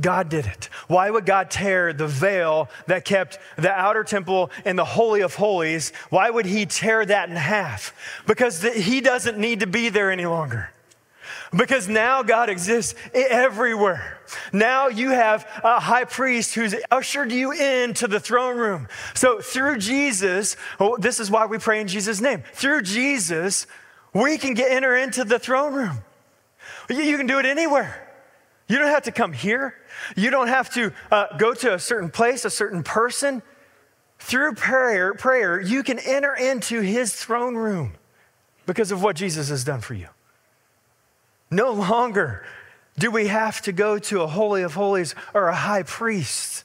God 0.00 0.28
did 0.28 0.46
it. 0.46 0.68
Why 0.88 1.10
would 1.10 1.26
God 1.26 1.50
tear 1.50 1.92
the 1.92 2.06
veil 2.06 2.68
that 2.86 3.04
kept 3.04 3.38
the 3.56 3.70
outer 3.70 4.04
temple 4.04 4.50
and 4.64 4.78
the 4.78 4.84
Holy 4.84 5.20
of 5.20 5.34
Holies? 5.34 5.92
Why 6.10 6.30
would 6.30 6.46
He 6.46 6.66
tear 6.66 7.04
that 7.04 7.28
in 7.28 7.36
half? 7.36 7.94
Because 8.26 8.60
the, 8.60 8.70
He 8.70 9.00
doesn't 9.00 9.38
need 9.38 9.60
to 9.60 9.66
be 9.66 9.88
there 9.88 10.10
any 10.10 10.26
longer. 10.26 10.70
Because 11.56 11.88
now 11.88 12.22
God 12.22 12.48
exists 12.48 12.94
everywhere. 13.12 14.18
Now 14.52 14.88
you 14.88 15.10
have 15.10 15.48
a 15.64 15.80
high 15.80 16.04
priest 16.04 16.54
who's 16.54 16.74
ushered 16.90 17.32
you 17.32 17.50
into 17.50 18.06
the 18.06 18.20
throne 18.20 18.56
room. 18.56 18.88
So 19.14 19.40
through 19.40 19.78
Jesus, 19.78 20.56
well, 20.78 20.96
this 20.98 21.18
is 21.18 21.30
why 21.30 21.46
we 21.46 21.58
pray 21.58 21.80
in 21.80 21.88
Jesus' 21.88 22.20
name. 22.20 22.44
Through 22.54 22.82
Jesus, 22.82 23.66
we 24.12 24.38
can 24.38 24.54
get 24.54 24.70
enter 24.70 24.96
into 24.96 25.24
the 25.24 25.40
throne 25.40 25.74
room. 25.74 25.98
You 26.88 27.16
can 27.16 27.26
do 27.26 27.38
it 27.38 27.46
anywhere. 27.46 28.09
You 28.70 28.78
don't 28.78 28.90
have 28.90 29.02
to 29.02 29.12
come 29.12 29.32
here. 29.32 29.74
You 30.14 30.30
don't 30.30 30.46
have 30.46 30.72
to 30.74 30.92
uh, 31.10 31.36
go 31.36 31.54
to 31.54 31.74
a 31.74 31.78
certain 31.80 32.08
place, 32.08 32.44
a 32.44 32.50
certain 32.50 32.84
person. 32.84 33.42
Through 34.20 34.54
prayer, 34.54 35.12
prayer, 35.12 35.60
you 35.60 35.82
can 35.82 35.98
enter 35.98 36.32
into 36.32 36.80
his 36.80 37.12
throne 37.12 37.56
room 37.56 37.94
because 38.66 38.92
of 38.92 39.02
what 39.02 39.16
Jesus 39.16 39.48
has 39.48 39.64
done 39.64 39.80
for 39.80 39.94
you. 39.94 40.06
No 41.50 41.72
longer 41.72 42.46
do 42.96 43.10
we 43.10 43.26
have 43.26 43.60
to 43.62 43.72
go 43.72 43.98
to 43.98 44.22
a 44.22 44.28
holy 44.28 44.62
of 44.62 44.74
holies 44.74 45.16
or 45.34 45.48
a 45.48 45.56
high 45.56 45.82
priest. 45.82 46.62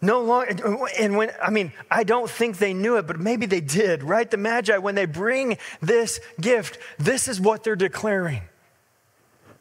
No 0.00 0.20
longer, 0.20 0.54
and 1.00 1.16
when, 1.16 1.32
I 1.42 1.50
mean, 1.50 1.72
I 1.90 2.04
don't 2.04 2.30
think 2.30 2.58
they 2.58 2.74
knew 2.74 2.96
it, 2.96 3.08
but 3.08 3.18
maybe 3.18 3.46
they 3.46 3.60
did, 3.60 4.04
right? 4.04 4.30
The 4.30 4.36
Magi, 4.36 4.78
when 4.78 4.94
they 4.94 5.06
bring 5.06 5.58
this 5.80 6.20
gift, 6.40 6.78
this 6.96 7.26
is 7.26 7.40
what 7.40 7.64
they're 7.64 7.74
declaring 7.74 8.42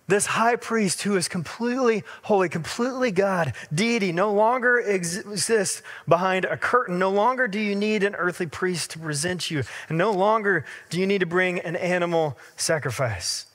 this 0.08 0.26
high 0.26 0.58
priest 0.58 1.04
who 1.04 1.16
is 1.16 1.28
completely 1.28 2.04
holy, 2.24 2.50
completely 2.50 3.12
God, 3.12 3.54
deity, 3.74 4.12
no 4.12 4.34
longer 4.34 4.78
exists 4.78 5.82
behind 6.08 6.46
a 6.46 6.58
curtain. 6.58 7.00
No 7.00 7.10
longer 7.10 7.48
do 7.48 7.60
you 7.60 7.76
need 7.76 8.04
an 8.04 8.14
earthly 8.16 8.46
priest 8.46 8.92
to 8.92 9.00
present 9.00 9.50
you, 9.50 9.64
and 9.88 9.98
no 9.98 10.12
longer 10.12 10.66
do 10.90 11.00
you 11.00 11.08
need 11.08 11.20
to 11.20 11.26
bring 11.26 11.60
an 11.60 11.76
animal 11.78 12.38
sacrifice. 12.58 13.46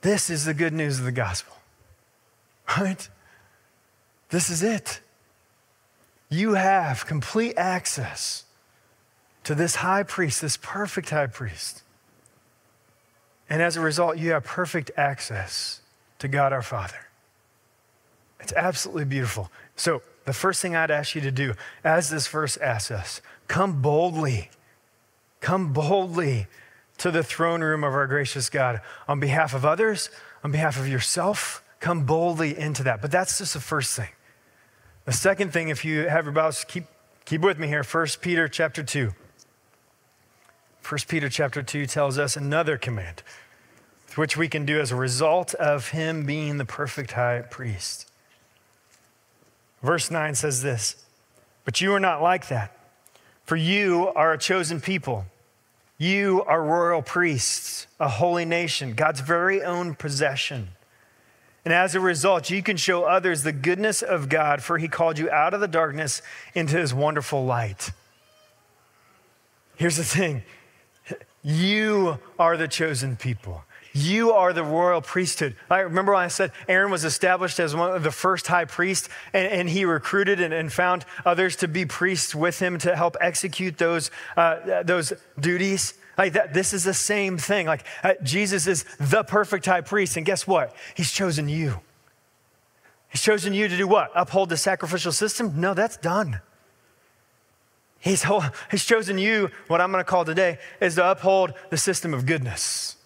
This 0.00 0.30
is 0.30 0.46
the 0.46 0.54
good 0.54 0.72
news 0.72 0.98
of 0.98 1.04
the 1.04 1.12
gospel, 1.12 1.54
right? 2.76 3.08
This 4.30 4.48
is 4.48 4.62
it. 4.62 5.00
You 6.28 6.54
have 6.54 7.06
complete 7.06 7.54
access 7.58 8.44
to 9.44 9.54
this 9.54 9.76
high 9.76 10.02
priest, 10.02 10.40
this 10.40 10.56
perfect 10.56 11.10
high 11.10 11.26
priest. 11.26 11.82
And 13.52 13.60
as 13.60 13.76
a 13.76 13.82
result, 13.82 14.16
you 14.16 14.30
have 14.30 14.44
perfect 14.44 14.92
access 14.96 15.82
to 16.20 16.26
God 16.26 16.54
our 16.54 16.62
Father. 16.62 17.06
It's 18.40 18.54
absolutely 18.54 19.04
beautiful. 19.04 19.50
So, 19.76 20.00
the 20.24 20.32
first 20.32 20.62
thing 20.62 20.74
I'd 20.74 20.90
ask 20.90 21.14
you 21.14 21.20
to 21.20 21.30
do, 21.30 21.52
as 21.84 22.08
this 22.08 22.26
verse 22.28 22.56
asks 22.56 22.90
us, 22.90 23.20
come 23.48 23.82
boldly. 23.82 24.48
Come 25.40 25.74
boldly 25.74 26.46
to 26.96 27.10
the 27.10 27.22
throne 27.22 27.60
room 27.60 27.84
of 27.84 27.92
our 27.92 28.06
gracious 28.06 28.48
God 28.48 28.80
on 29.06 29.20
behalf 29.20 29.52
of 29.52 29.66
others, 29.66 30.08
on 30.42 30.50
behalf 30.50 30.80
of 30.80 30.88
yourself. 30.88 31.62
Come 31.78 32.06
boldly 32.06 32.58
into 32.58 32.82
that. 32.84 33.02
But 33.02 33.10
that's 33.10 33.36
just 33.36 33.52
the 33.52 33.60
first 33.60 33.94
thing. 33.94 34.08
The 35.04 35.12
second 35.12 35.52
thing, 35.52 35.68
if 35.68 35.84
you 35.84 36.08
have 36.08 36.24
your 36.24 36.32
Bibles, 36.32 36.64
keep, 36.64 36.84
keep 37.26 37.42
with 37.42 37.58
me 37.58 37.68
here. 37.68 37.82
1 37.82 38.06
Peter 38.22 38.48
chapter 38.48 38.82
2. 38.82 39.12
1 40.88 40.98
Peter 41.06 41.28
chapter 41.28 41.62
2 41.62 41.86
tells 41.86 42.18
us 42.18 42.36
another 42.36 42.76
command, 42.76 43.22
which 44.16 44.36
we 44.36 44.48
can 44.48 44.64
do 44.64 44.80
as 44.80 44.90
a 44.90 44.96
result 44.96 45.54
of 45.54 45.88
him 45.88 46.24
being 46.26 46.58
the 46.58 46.64
perfect 46.64 47.12
high 47.12 47.40
priest. 47.40 48.10
Verse 49.82 50.10
9 50.10 50.34
says 50.34 50.62
this 50.62 50.96
But 51.64 51.80
you 51.80 51.92
are 51.94 52.00
not 52.00 52.22
like 52.22 52.48
that, 52.48 52.76
for 53.44 53.56
you 53.56 54.08
are 54.14 54.32
a 54.32 54.38
chosen 54.38 54.80
people. 54.80 55.26
You 55.98 56.42
are 56.48 56.62
royal 56.62 57.02
priests, 57.02 57.86
a 58.00 58.08
holy 58.08 58.44
nation, 58.44 58.94
God's 58.94 59.20
very 59.20 59.62
own 59.62 59.94
possession. 59.94 60.68
And 61.64 61.72
as 61.72 61.94
a 61.94 62.00
result, 62.00 62.50
you 62.50 62.60
can 62.60 62.76
show 62.76 63.04
others 63.04 63.44
the 63.44 63.52
goodness 63.52 64.02
of 64.02 64.28
God, 64.28 64.62
for 64.62 64.78
he 64.78 64.88
called 64.88 65.16
you 65.16 65.30
out 65.30 65.54
of 65.54 65.60
the 65.60 65.68
darkness 65.68 66.20
into 66.54 66.76
his 66.76 66.92
wonderful 66.92 67.44
light. 67.44 67.92
Here's 69.76 69.96
the 69.96 70.04
thing 70.04 70.42
you 71.44 72.18
are 72.38 72.56
the 72.56 72.68
chosen 72.68 73.16
people. 73.16 73.64
You 73.92 74.32
are 74.32 74.52
the 74.52 74.64
royal 74.64 75.02
priesthood. 75.02 75.54
I 75.70 75.80
remember 75.80 76.12
when 76.12 76.22
I 76.22 76.28
said 76.28 76.52
Aaron 76.66 76.90
was 76.90 77.04
established 77.04 77.60
as 77.60 77.76
one 77.76 77.94
of 77.94 78.02
the 78.02 78.10
first 78.10 78.46
high 78.46 78.64
priests, 78.64 79.08
and, 79.34 79.46
and 79.52 79.68
he 79.68 79.84
recruited 79.84 80.40
and, 80.40 80.54
and, 80.54 80.72
found 80.72 81.04
others 81.26 81.56
to 81.56 81.68
be 81.68 81.84
priests 81.84 82.34
with 82.34 82.58
him 82.58 82.78
to 82.78 82.96
help 82.96 83.16
execute 83.20 83.76
those, 83.76 84.10
uh, 84.36 84.82
those 84.82 85.12
duties. 85.38 85.94
Like 86.16 86.32
that, 86.32 86.54
this 86.54 86.72
is 86.72 86.84
the 86.84 86.94
same 86.94 87.36
thing. 87.36 87.66
Like 87.66 87.84
uh, 88.02 88.14
Jesus 88.22 88.66
is 88.66 88.84
the 88.98 89.24
perfect 89.24 89.66
high 89.66 89.82
priest, 89.82 90.16
and 90.16 90.24
guess 90.24 90.46
what? 90.46 90.74
He's 90.94 91.12
chosen 91.12 91.48
you. 91.48 91.80
He's 93.10 93.22
chosen 93.22 93.52
you 93.52 93.68
to 93.68 93.76
do 93.76 93.86
what? 93.86 94.10
Uphold 94.14 94.48
the 94.48 94.56
sacrificial 94.56 95.12
system? 95.12 95.60
No, 95.60 95.74
that's 95.74 95.98
done. 95.98 96.40
He's, 97.98 98.24
he's 98.70 98.84
chosen 98.86 99.18
you, 99.18 99.50
what 99.68 99.82
I'm 99.82 99.92
going 99.92 100.02
to 100.02 100.10
call 100.10 100.24
today, 100.24 100.58
is 100.80 100.94
to 100.94 101.10
uphold 101.10 101.52
the 101.68 101.76
system 101.76 102.14
of 102.14 102.24
goodness 102.24 102.96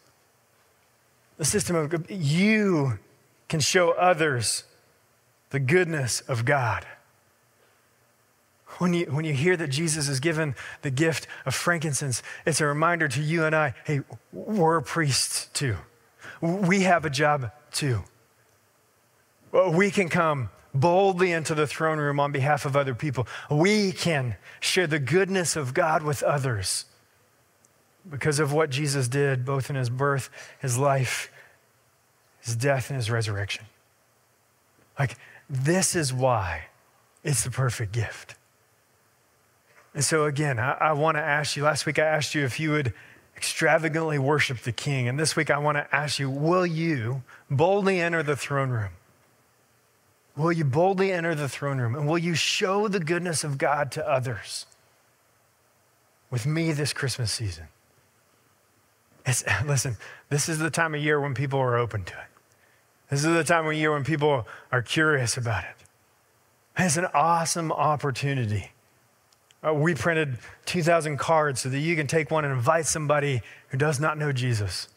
the 1.36 1.44
system 1.44 1.76
of 1.76 2.10
you 2.10 2.98
can 3.48 3.60
show 3.60 3.92
others 3.92 4.64
the 5.50 5.60
goodness 5.60 6.20
of 6.22 6.44
God. 6.44 6.86
When 8.78 8.92
you, 8.92 9.06
when 9.06 9.24
you 9.24 9.32
hear 9.32 9.56
that 9.56 9.68
Jesus 9.68 10.08
is 10.08 10.20
given 10.20 10.54
the 10.82 10.90
gift 10.90 11.26
of 11.46 11.54
frankincense, 11.54 12.22
it's 12.44 12.60
a 12.60 12.66
reminder 12.66 13.08
to 13.08 13.22
you 13.22 13.44
and 13.44 13.54
I 13.54 13.74
hey, 13.84 14.00
we're 14.32 14.80
priests 14.80 15.48
too. 15.52 15.76
We 16.40 16.80
have 16.80 17.04
a 17.04 17.10
job 17.10 17.52
too. 17.72 18.04
We 19.52 19.90
can 19.90 20.08
come 20.08 20.50
boldly 20.74 21.32
into 21.32 21.54
the 21.54 21.66
throne 21.66 21.98
room 21.98 22.20
on 22.20 22.32
behalf 22.32 22.66
of 22.66 22.76
other 22.76 22.94
people. 22.94 23.26
We 23.50 23.92
can 23.92 24.36
share 24.60 24.86
the 24.86 24.98
goodness 24.98 25.56
of 25.56 25.72
God 25.72 26.02
with 26.02 26.22
others 26.22 26.84
because 28.08 28.38
of 28.38 28.52
what 28.52 28.70
Jesus 28.70 29.08
did, 29.08 29.44
both 29.44 29.70
in 29.70 29.76
his 29.76 29.90
birth, 29.90 30.30
his 30.60 30.78
life, 30.78 31.30
his 32.40 32.56
death, 32.56 32.90
and 32.90 32.96
his 32.96 33.10
resurrection. 33.10 33.64
Like, 34.98 35.16
this 35.48 35.94
is 35.94 36.12
why 36.12 36.66
it's 37.24 37.44
the 37.44 37.50
perfect 37.50 37.92
gift. 37.92 38.34
And 39.94 40.04
so, 40.04 40.24
again, 40.24 40.58
I, 40.58 40.72
I 40.72 40.92
want 40.92 41.16
to 41.16 41.22
ask 41.22 41.56
you 41.56 41.64
last 41.64 41.86
week 41.86 41.98
I 41.98 42.04
asked 42.04 42.34
you 42.34 42.44
if 42.44 42.60
you 42.60 42.70
would 42.70 42.92
extravagantly 43.36 44.18
worship 44.18 44.58
the 44.58 44.72
King. 44.72 45.08
And 45.08 45.18
this 45.18 45.36
week 45.36 45.50
I 45.50 45.58
want 45.58 45.76
to 45.76 45.94
ask 45.94 46.18
you 46.18 46.30
will 46.30 46.66
you 46.66 47.22
boldly 47.50 48.00
enter 48.00 48.22
the 48.22 48.36
throne 48.36 48.70
room? 48.70 48.90
Will 50.36 50.52
you 50.52 50.64
boldly 50.64 51.12
enter 51.12 51.34
the 51.34 51.48
throne 51.48 51.78
room? 51.78 51.94
And 51.94 52.06
will 52.06 52.18
you 52.18 52.34
show 52.34 52.88
the 52.88 53.00
goodness 53.00 53.42
of 53.42 53.56
God 53.56 53.90
to 53.92 54.06
others 54.06 54.66
with 56.30 56.46
me 56.46 56.72
this 56.72 56.92
Christmas 56.92 57.32
season? 57.32 57.68
It's, 59.26 59.44
listen, 59.66 59.96
this 60.30 60.48
is 60.48 60.58
the 60.58 60.70
time 60.70 60.94
of 60.94 61.02
year 61.02 61.20
when 61.20 61.34
people 61.34 61.58
are 61.58 61.76
open 61.76 62.04
to 62.04 62.14
it. 62.14 62.26
This 63.10 63.24
is 63.24 63.32
the 63.32 63.44
time 63.44 63.66
of 63.66 63.74
year 63.74 63.92
when 63.92 64.04
people 64.04 64.46
are 64.72 64.82
curious 64.82 65.36
about 65.36 65.64
it. 65.64 65.70
It's 66.78 66.96
an 66.96 67.06
awesome 67.14 67.72
opportunity. 67.72 68.72
Uh, 69.66 69.72
we 69.72 69.94
printed 69.94 70.38
2,000 70.66 71.16
cards 71.16 71.60
so 71.60 71.68
that 71.68 71.78
you 71.78 71.96
can 71.96 72.06
take 72.06 72.30
one 72.30 72.44
and 72.44 72.52
invite 72.52 72.86
somebody 72.86 73.42
who 73.68 73.78
does 73.78 73.98
not 73.98 74.18
know 74.18 74.32
Jesus 74.32 74.88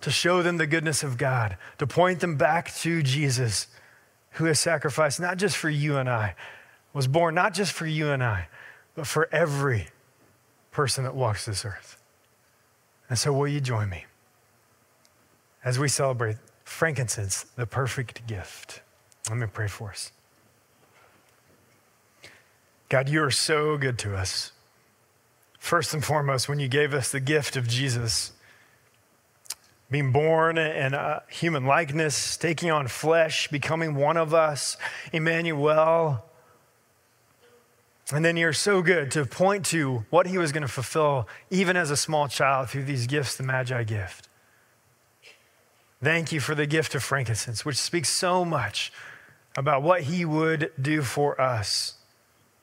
to 0.00 0.10
show 0.10 0.42
them 0.42 0.56
the 0.56 0.66
goodness 0.66 1.02
of 1.02 1.18
God, 1.18 1.56
to 1.78 1.86
point 1.86 2.20
them 2.20 2.36
back 2.36 2.74
to 2.76 3.02
Jesus, 3.02 3.66
who 4.32 4.44
has 4.46 4.60
sacrificed 4.60 5.20
not 5.20 5.36
just 5.36 5.56
for 5.56 5.70
you 5.70 5.96
and 5.96 6.08
I, 6.08 6.34
was 6.92 7.06
born 7.06 7.34
not 7.34 7.54
just 7.54 7.72
for 7.72 7.86
you 7.86 8.10
and 8.10 8.22
I, 8.22 8.48
but 8.94 9.06
for 9.06 9.28
every 9.32 9.88
person 10.70 11.04
that 11.04 11.14
walks 11.14 11.46
this 11.46 11.64
earth. 11.64 11.98
And 13.08 13.18
so, 13.18 13.32
will 13.32 13.48
you 13.48 13.60
join 13.60 13.88
me 13.90 14.06
as 15.64 15.78
we 15.78 15.88
celebrate 15.88 16.36
frankincense, 16.64 17.44
the 17.56 17.66
perfect 17.66 18.26
gift? 18.26 18.80
Let 19.28 19.38
me 19.38 19.46
pray 19.46 19.68
for 19.68 19.90
us. 19.90 20.12
God, 22.88 23.08
you 23.08 23.22
are 23.22 23.30
so 23.30 23.76
good 23.76 23.98
to 24.00 24.14
us. 24.14 24.52
First 25.58 25.94
and 25.94 26.04
foremost, 26.04 26.48
when 26.48 26.58
you 26.58 26.68
gave 26.68 26.92
us 26.92 27.10
the 27.10 27.20
gift 27.20 27.56
of 27.56 27.66
Jesus, 27.66 28.32
being 29.90 30.12
born 30.12 30.58
in 30.58 30.94
human 31.28 31.64
likeness, 31.64 32.36
taking 32.36 32.70
on 32.70 32.88
flesh, 32.88 33.48
becoming 33.48 33.94
one 33.94 34.16
of 34.16 34.34
us, 34.34 34.76
Emmanuel, 35.12 36.24
and 38.14 38.24
then 38.24 38.36
you're 38.36 38.52
so 38.52 38.80
good 38.80 39.10
to 39.10 39.26
point 39.26 39.66
to 39.66 40.04
what 40.08 40.28
he 40.28 40.38
was 40.38 40.52
going 40.52 40.62
to 40.62 40.68
fulfill, 40.68 41.26
even 41.50 41.76
as 41.76 41.90
a 41.90 41.96
small 41.96 42.28
child, 42.28 42.70
through 42.70 42.84
these 42.84 43.08
gifts 43.08 43.34
the 43.34 43.42
Magi 43.42 43.82
gift. 43.82 44.28
Thank 46.00 46.30
you 46.30 46.38
for 46.38 46.54
the 46.54 46.64
gift 46.64 46.94
of 46.94 47.02
frankincense, 47.02 47.64
which 47.64 47.76
speaks 47.76 48.08
so 48.08 48.44
much 48.44 48.92
about 49.56 49.82
what 49.82 50.02
he 50.02 50.24
would 50.24 50.70
do 50.80 51.02
for 51.02 51.40
us. 51.40 51.94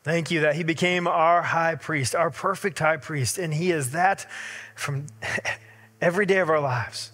Thank 0.04 0.32
you 0.32 0.40
that 0.40 0.56
he 0.56 0.64
became 0.64 1.06
our 1.06 1.42
high 1.42 1.76
priest, 1.76 2.16
our 2.16 2.32
perfect 2.32 2.80
high 2.80 2.98
priest, 2.98 3.38
and 3.38 3.54
he 3.54 3.72
is 3.72 3.92
that 3.92 4.26
from 4.74 5.08
every 6.02 6.26
day 6.26 6.38
of 6.38 6.50
our 6.50 6.62
lives. 6.62 7.12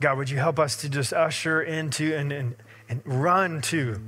God, 0.00 0.18
would 0.18 0.28
you 0.28 0.38
help 0.38 0.58
us 0.58 0.76
to 0.78 0.88
just 0.88 1.12
usher 1.12 1.62
into 1.62 2.16
and, 2.16 2.32
and, 2.32 2.56
and 2.88 3.00
run 3.04 3.60
to 3.62 4.00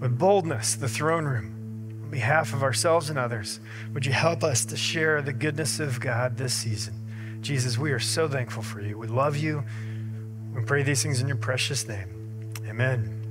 with 0.00 0.18
boldness 0.18 0.74
the 0.74 0.88
throne 0.88 1.24
room 1.24 2.00
on 2.04 2.10
behalf 2.10 2.52
of 2.52 2.62
ourselves 2.62 3.10
and 3.10 3.18
others. 3.18 3.60
Would 3.92 4.06
you 4.06 4.12
help 4.12 4.44
us 4.44 4.64
to 4.66 4.76
share 4.76 5.22
the 5.22 5.32
goodness 5.32 5.80
of 5.80 6.00
God 6.00 6.36
this 6.36 6.54
season? 6.54 6.94
Jesus, 7.40 7.78
we 7.78 7.92
are 7.92 7.98
so 7.98 8.28
thankful 8.28 8.62
for 8.62 8.80
you. 8.80 8.98
We 8.98 9.06
love 9.06 9.36
you. 9.36 9.64
We 10.54 10.62
pray 10.64 10.82
these 10.82 11.02
things 11.02 11.20
in 11.20 11.28
your 11.28 11.36
precious 11.36 11.86
name. 11.86 12.54
Amen. 12.66 13.23